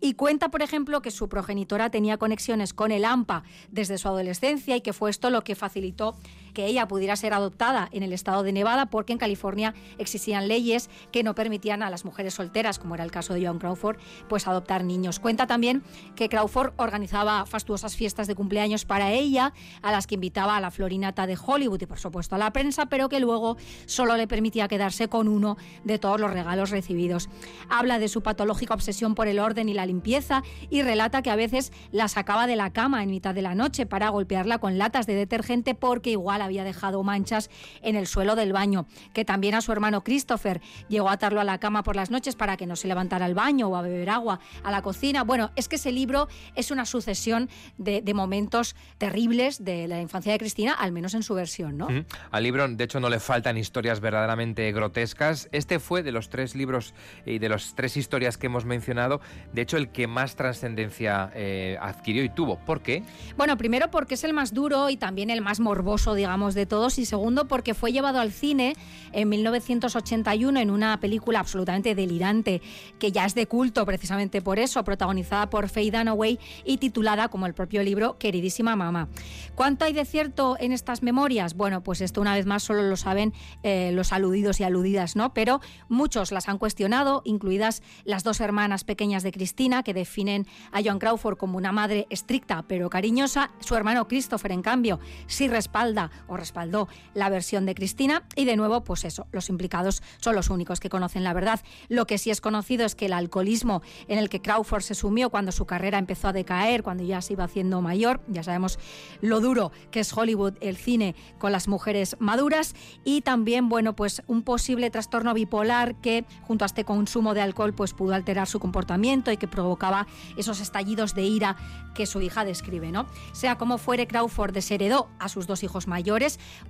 Y 0.00 0.14
cuenta, 0.14 0.50
por 0.50 0.62
ejemplo, 0.62 1.02
que 1.02 1.10
su 1.10 1.28
progenitora 1.28 1.90
tenía 1.90 2.18
conexiones 2.18 2.74
con 2.74 2.90
el 2.90 3.04
AMPA 3.04 3.44
desde 3.70 3.98
su 3.98 4.08
adolescencia 4.08 4.76
y 4.76 4.80
que 4.80 4.92
fue 4.92 5.10
esto 5.10 5.30
lo 5.30 5.44
que 5.44 5.54
facilitó 5.54 6.16
que 6.54 6.66
ella 6.66 6.88
pudiera 6.88 7.16
ser 7.16 7.34
adoptada 7.34 7.88
en 7.92 8.02
el 8.02 8.12
estado 8.12 8.42
de 8.42 8.52
Nevada 8.52 8.86
porque 8.86 9.12
en 9.12 9.18
California 9.18 9.74
existían 9.98 10.48
leyes 10.48 10.88
que 11.12 11.22
no 11.22 11.34
permitían 11.34 11.82
a 11.82 11.90
las 11.90 12.04
mujeres 12.04 12.34
solteras, 12.34 12.78
como 12.78 12.94
era 12.94 13.04
el 13.04 13.10
caso 13.10 13.34
de 13.34 13.44
Joan 13.44 13.58
Crawford, 13.58 13.98
pues 14.28 14.46
adoptar 14.46 14.84
niños. 14.84 15.20
Cuenta 15.20 15.46
también 15.46 15.82
que 16.16 16.28
Crawford 16.28 16.72
organizaba 16.76 17.44
fastuosas 17.44 17.96
fiestas 17.96 18.26
de 18.26 18.34
cumpleaños 18.34 18.84
para 18.84 19.12
ella, 19.12 19.52
a 19.82 19.92
las 19.92 20.06
que 20.06 20.14
invitaba 20.14 20.56
a 20.56 20.60
la 20.60 20.70
florinata 20.70 21.26
de 21.26 21.36
Hollywood 21.36 21.82
y 21.82 21.86
por 21.86 21.98
supuesto 21.98 22.36
a 22.36 22.38
la 22.38 22.52
prensa, 22.52 22.86
pero 22.86 23.08
que 23.08 23.20
luego 23.20 23.56
solo 23.86 24.16
le 24.16 24.26
permitía 24.26 24.68
quedarse 24.68 25.08
con 25.08 25.28
uno 25.28 25.56
de 25.84 25.98
todos 25.98 26.20
los 26.20 26.32
regalos 26.32 26.70
recibidos. 26.70 27.28
Habla 27.68 27.98
de 27.98 28.08
su 28.08 28.22
patológica 28.22 28.74
obsesión 28.74 29.14
por 29.14 29.28
el 29.28 29.38
orden 29.38 29.68
y 29.68 29.74
la 29.74 29.86
limpieza 29.86 30.42
y 30.70 30.82
relata 30.82 31.22
que 31.22 31.30
a 31.30 31.36
veces 31.36 31.72
la 31.90 32.08
sacaba 32.08 32.46
de 32.46 32.56
la 32.56 32.72
cama 32.72 33.02
en 33.02 33.10
mitad 33.10 33.34
de 33.34 33.42
la 33.42 33.54
noche 33.54 33.86
para 33.86 34.08
golpearla 34.08 34.58
con 34.58 34.78
latas 34.78 35.06
de 35.06 35.14
detergente 35.14 35.74
porque 35.74 36.10
igual 36.10 36.42
había 36.44 36.64
dejado 36.64 37.02
manchas 37.02 37.50
en 37.82 37.96
el 37.96 38.06
suelo 38.06 38.36
del 38.36 38.52
baño, 38.52 38.86
que 39.12 39.24
también 39.24 39.54
a 39.54 39.60
su 39.60 39.72
hermano 39.72 40.04
Christopher 40.04 40.60
llegó 40.88 41.08
a 41.08 41.12
atarlo 41.12 41.40
a 41.40 41.44
la 41.44 41.58
cama 41.58 41.82
por 41.82 41.96
las 41.96 42.10
noches 42.10 42.36
para 42.36 42.56
que 42.56 42.66
no 42.66 42.76
se 42.76 42.88
levantara 42.88 43.26
al 43.26 43.34
baño 43.34 43.68
o 43.68 43.76
a 43.76 43.82
beber 43.82 44.10
agua, 44.10 44.40
a 44.62 44.70
la 44.70 44.82
cocina. 44.82 45.24
Bueno, 45.24 45.50
es 45.56 45.68
que 45.68 45.76
ese 45.76 45.92
libro 45.92 46.28
es 46.54 46.70
una 46.70 46.86
sucesión 46.86 47.48
de, 47.78 48.02
momentos 48.14 48.76
terribles 48.98 49.64
de 49.64 49.88
la 49.88 50.00
infancia 50.00 50.32
de 50.32 50.38
Cristina, 50.38 50.72
al 50.72 50.92
menos 50.92 51.14
en 51.14 51.24
su 51.24 51.34
versión, 51.34 51.76
¿no? 51.76 51.88
Al 52.30 52.42
libro, 52.42 52.68
de 52.68 52.84
hecho, 52.84 53.00
no 53.00 53.08
le 53.08 53.18
faltan 53.18 53.58
historias 53.58 54.00
verdaderamente 54.00 54.70
grotescas. 54.70 55.48
Este 55.50 55.80
fue 55.80 56.04
de 56.04 56.12
los 56.12 56.28
tres 56.28 56.54
libros 56.54 56.94
y 57.26 57.38
de 57.38 57.48
las 57.48 57.74
tres 57.74 57.96
historias 57.96 58.38
que 58.38 58.46
hemos 58.46 58.64
mencionado, 58.64 59.20
de 59.52 59.62
hecho, 59.62 59.76
el 59.76 59.88
que 59.88 60.06
más 60.06 60.36
trascendencia 60.36 61.32
eh, 61.34 61.76
adquirió 61.80 62.22
y 62.22 62.28
tuvo. 62.28 62.58
¿Por 62.58 62.82
qué? 62.82 63.02
Bueno, 63.36 63.56
primero 63.56 63.90
porque 63.90 64.14
es 64.14 64.24
el 64.24 64.32
más 64.32 64.54
duro 64.54 64.90
y 64.90 64.96
también 64.96 65.30
el 65.30 65.40
más 65.40 65.58
morboso, 65.58 66.14
digamos 66.14 66.33
de 66.34 66.66
todos, 66.66 66.98
y 66.98 67.06
segundo 67.06 67.46
porque 67.46 67.74
fue 67.74 67.92
llevado 67.92 68.18
al 68.18 68.32
cine 68.32 68.74
en 69.12 69.28
1981 69.28 70.58
en 70.58 70.70
una 70.70 70.98
película 70.98 71.38
absolutamente 71.38 71.94
delirante, 71.94 72.60
que 72.98 73.12
ya 73.12 73.24
es 73.24 73.36
de 73.36 73.46
culto 73.46 73.86
precisamente 73.86 74.42
por 74.42 74.58
eso, 74.58 74.82
protagonizada 74.82 75.48
por 75.48 75.68
Faye 75.68 75.92
Dunaway 75.92 76.40
y 76.64 76.78
titulada, 76.78 77.28
como 77.28 77.46
el 77.46 77.54
propio 77.54 77.84
libro, 77.84 78.18
Queridísima 78.18 78.74
Mamá. 78.74 79.08
¿Cuánto 79.54 79.84
hay 79.84 79.92
de 79.92 80.04
cierto 80.04 80.56
en 80.58 80.72
estas 80.72 81.04
memorias? 81.04 81.54
Bueno, 81.54 81.84
pues 81.84 82.00
esto 82.00 82.20
una 82.20 82.34
vez 82.34 82.46
más 82.46 82.64
solo 82.64 82.82
lo 82.82 82.96
saben 82.96 83.32
eh, 83.62 83.92
los 83.94 84.12
aludidos 84.12 84.58
y 84.58 84.64
aludidas, 84.64 85.14
¿no? 85.14 85.32
Pero 85.34 85.60
muchos 85.88 86.32
las 86.32 86.48
han 86.48 86.58
cuestionado, 86.58 87.22
incluidas 87.24 87.80
las 88.04 88.24
dos 88.24 88.40
hermanas 88.40 88.82
pequeñas 88.82 89.22
de 89.22 89.30
Cristina, 89.30 89.84
que 89.84 89.94
definen 89.94 90.48
a 90.72 90.82
Joan 90.82 90.98
Crawford 90.98 91.38
como 91.38 91.58
una 91.58 91.70
madre 91.70 92.08
estricta 92.10 92.64
pero 92.66 92.90
cariñosa. 92.90 93.52
Su 93.60 93.76
hermano 93.76 94.08
Christopher, 94.08 94.50
en 94.50 94.62
cambio, 94.62 94.98
sí 95.28 95.46
respalda 95.46 96.10
o 96.28 96.36
respaldó 96.36 96.88
la 97.14 97.28
versión 97.28 97.66
de 97.66 97.74
Cristina. 97.74 98.24
Y 98.36 98.44
de 98.44 98.56
nuevo, 98.56 98.84
pues 98.84 99.04
eso, 99.04 99.26
los 99.32 99.48
implicados 99.48 100.02
son 100.18 100.34
los 100.34 100.50
únicos 100.50 100.80
que 100.80 100.88
conocen 100.88 101.24
la 101.24 101.32
verdad. 101.32 101.60
Lo 101.88 102.06
que 102.06 102.18
sí 102.18 102.30
es 102.30 102.40
conocido 102.40 102.84
es 102.84 102.94
que 102.94 103.06
el 103.06 103.12
alcoholismo 103.12 103.82
en 104.08 104.18
el 104.18 104.28
que 104.28 104.40
Crawford 104.40 104.82
se 104.82 104.94
sumió 104.94 105.30
cuando 105.30 105.52
su 105.52 105.66
carrera 105.66 105.98
empezó 105.98 106.28
a 106.28 106.32
decaer, 106.32 106.82
cuando 106.82 107.04
ya 107.04 107.20
se 107.20 107.34
iba 107.34 107.44
haciendo 107.44 107.80
mayor, 107.80 108.20
ya 108.28 108.42
sabemos 108.42 108.78
lo 109.20 109.40
duro 109.40 109.72
que 109.90 110.00
es 110.00 110.16
Hollywood, 110.16 110.54
el 110.60 110.76
cine 110.76 111.14
con 111.38 111.52
las 111.52 111.68
mujeres 111.68 112.16
maduras 112.18 112.74
y 113.04 113.20
también, 113.22 113.68
bueno, 113.68 113.94
pues 113.96 114.22
un 114.26 114.42
posible 114.42 114.90
trastorno 114.90 115.34
bipolar 115.34 115.94
que 116.00 116.24
junto 116.42 116.64
a 116.64 116.66
este 116.66 116.84
consumo 116.84 117.34
de 117.34 117.42
alcohol 117.42 117.74
pues 117.74 117.92
pudo 117.92 118.14
alterar 118.14 118.48
su 118.48 118.60
comportamiento 118.60 119.30
y 119.30 119.36
que 119.36 119.48
provocaba 119.48 120.06
esos 120.36 120.60
estallidos 120.60 121.14
de 121.14 121.22
ira 121.22 121.56
que 121.94 122.06
su 122.06 122.20
hija 122.20 122.44
describe, 122.44 122.90
¿no? 122.90 123.06
Sea 123.32 123.56
como 123.56 123.78
fuere, 123.78 124.06
Crawford 124.06 124.52
desheredó 124.52 125.08
a 125.18 125.28
sus 125.28 125.46
dos 125.46 125.62
hijos 125.62 125.86
mayores 125.86 126.13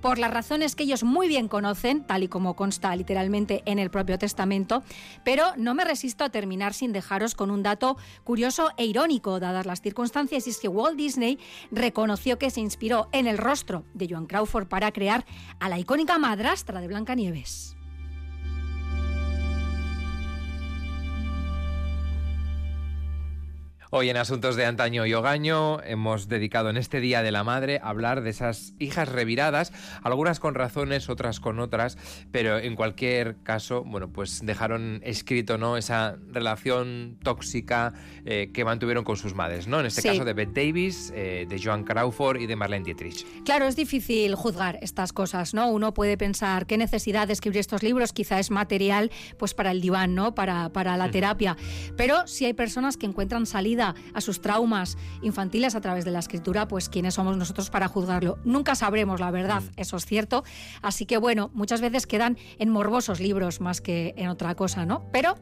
por 0.01 0.17
las 0.17 0.31
razones 0.31 0.75
que 0.75 0.83
ellos 0.83 1.03
muy 1.03 1.27
bien 1.27 1.47
conocen, 1.47 2.03
tal 2.03 2.23
y 2.23 2.27
como 2.27 2.55
consta 2.55 2.95
literalmente 2.95 3.61
en 3.65 3.79
el 3.79 3.89
propio 3.89 4.17
testamento, 4.17 4.83
pero 5.23 5.53
no 5.57 5.75
me 5.75 5.85
resisto 5.85 6.23
a 6.23 6.29
terminar 6.29 6.73
sin 6.73 6.91
dejaros 6.91 7.35
con 7.35 7.51
un 7.51 7.63
dato 7.63 7.97
curioso 8.23 8.71
e 8.77 8.85
irónico, 8.85 9.39
dadas 9.39 9.65
las 9.65 9.81
circunstancias, 9.81 10.47
y 10.47 10.49
es 10.49 10.59
que 10.59 10.67
Walt 10.67 10.97
Disney 10.97 11.39
reconoció 11.71 12.37
que 12.37 12.49
se 12.49 12.61
inspiró 12.61 13.07
en 13.11 13.27
el 13.27 13.37
rostro 13.37 13.85
de 13.93 14.07
Joan 14.09 14.25
Crawford 14.25 14.67
para 14.67 14.91
crear 14.91 15.25
a 15.59 15.69
la 15.69 15.79
icónica 15.79 16.17
madrastra 16.17 16.81
de 16.81 16.87
Blancanieves. 16.87 17.74
Hoy 23.97 24.09
en 24.09 24.17
Asuntos 24.17 24.57
de 24.57 24.65
Antaño 24.65 25.05
y 25.05 25.13
Ogaño 25.13 25.81
hemos 25.83 26.27
dedicado 26.27 26.69
en 26.69 26.75
este 26.75 26.99
Día 26.99 27.23
de 27.23 27.31
la 27.31 27.45
Madre 27.45 27.79
a 27.81 27.87
hablar 27.87 28.23
de 28.23 28.29
esas 28.29 28.73
hijas 28.77 29.07
reviradas, 29.07 29.71
algunas 30.03 30.41
con 30.41 30.53
razones, 30.53 31.07
otras 31.07 31.39
con 31.39 31.61
otras, 31.61 31.97
pero 32.29 32.57
en 32.57 32.75
cualquier 32.75 33.37
caso, 33.41 33.85
bueno, 33.85 34.09
pues 34.11 34.41
dejaron 34.45 34.99
escrito, 35.05 35.57
¿no? 35.57 35.77
Esa 35.77 36.17
relación 36.29 37.17
tóxica 37.23 37.93
eh, 38.25 38.51
que 38.53 38.65
mantuvieron 38.65 39.05
con 39.05 39.15
sus 39.15 39.33
madres, 39.33 39.65
¿no? 39.69 39.79
En 39.79 39.85
este 39.85 40.01
caso 40.01 40.25
de 40.25 40.33
Beth 40.33 40.51
Davis, 40.51 41.13
eh, 41.15 41.45
de 41.47 41.57
Joan 41.63 41.85
Crawford 41.85 42.41
y 42.41 42.47
de 42.47 42.57
Marlene 42.57 42.83
Dietrich. 42.83 43.25
Claro, 43.45 43.65
es 43.65 43.77
difícil 43.77 44.35
juzgar 44.35 44.77
estas 44.81 45.13
cosas, 45.13 45.53
¿no? 45.53 45.69
Uno 45.69 45.93
puede 45.93 46.17
pensar 46.17 46.65
qué 46.65 46.77
necesidad 46.77 47.27
de 47.27 47.33
escribir 47.33 47.59
estos 47.59 47.81
libros, 47.81 48.11
quizá 48.11 48.41
es 48.41 48.51
material 48.51 49.09
pues 49.39 49.53
para 49.53 49.71
el 49.71 49.79
diván, 49.79 50.15
¿no? 50.15 50.35
Para, 50.35 50.67
para 50.73 50.97
la 50.97 51.09
terapia. 51.11 51.55
Pero 51.95 52.27
si 52.27 52.43
hay 52.43 52.53
personas 52.53 52.97
que 52.97 53.05
encuentran 53.05 53.45
salida 53.45 53.84
a 54.13 54.21
sus 54.21 54.41
traumas 54.41 54.97
infantiles 55.21 55.75
a 55.75 55.81
través 55.81 56.05
de 56.05 56.11
la 56.11 56.19
escritura, 56.19 56.67
pues 56.67 56.89
quiénes 56.89 57.13
somos 57.13 57.37
nosotros 57.37 57.69
para 57.69 57.87
juzgarlo. 57.87 58.39
Nunca 58.43 58.75
sabremos 58.75 59.19
la 59.19 59.31
verdad, 59.31 59.61
mm. 59.61 59.71
eso 59.75 59.97
es 59.97 60.05
cierto. 60.05 60.43
Así 60.81 61.05
que 61.05 61.17
bueno, 61.17 61.51
muchas 61.53 61.81
veces 61.81 62.07
quedan 62.07 62.37
en 62.57 62.69
morbosos 62.69 63.19
libros 63.19 63.61
más 63.61 63.81
que 63.81 64.13
en 64.17 64.29
otra 64.29 64.55
cosa, 64.55 64.85
¿no? 64.85 65.05
Pero 65.11 65.35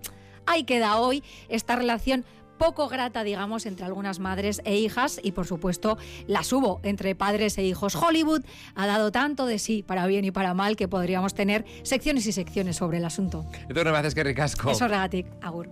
ahí 0.45 0.63
queda 0.63 0.97
hoy 0.97 1.23
esta 1.47 1.75
relación 1.75 2.25
poco 2.57 2.87
grata, 2.87 3.23
digamos, 3.23 3.65
entre 3.65 3.85
algunas 3.85 4.19
madres 4.19 4.61
e 4.63 4.77
hijas 4.77 5.19
y, 5.21 5.31
por 5.31 5.45
supuesto, 5.45 5.97
las 6.27 6.53
hubo 6.53 6.79
entre 6.83 7.15
padres 7.15 7.57
e 7.57 7.63
hijos. 7.63 7.95
Hollywood 7.95 8.45
ha 8.75 8.87
dado 8.87 9.11
tanto 9.11 9.45
de 9.45 9.59
sí, 9.59 9.83
para 9.83 10.07
bien 10.07 10.25
y 10.25 10.31
para 10.31 10.53
mal, 10.53 10.75
que 10.75 10.87
podríamos 10.87 11.33
tener 11.33 11.65
secciones 11.83 12.25
y 12.25 12.31
secciones 12.31 12.77
sobre 12.77 12.99
el 12.99 13.05
asunto. 13.05 13.45
Esto 13.67 13.83
no 13.83 13.91
me 13.91 13.97
haces 13.97 14.15
que 14.15 14.23
ricasco. 14.23 14.71
Eso 14.71 14.87
regatic, 14.87 15.27
agur. 15.41 15.69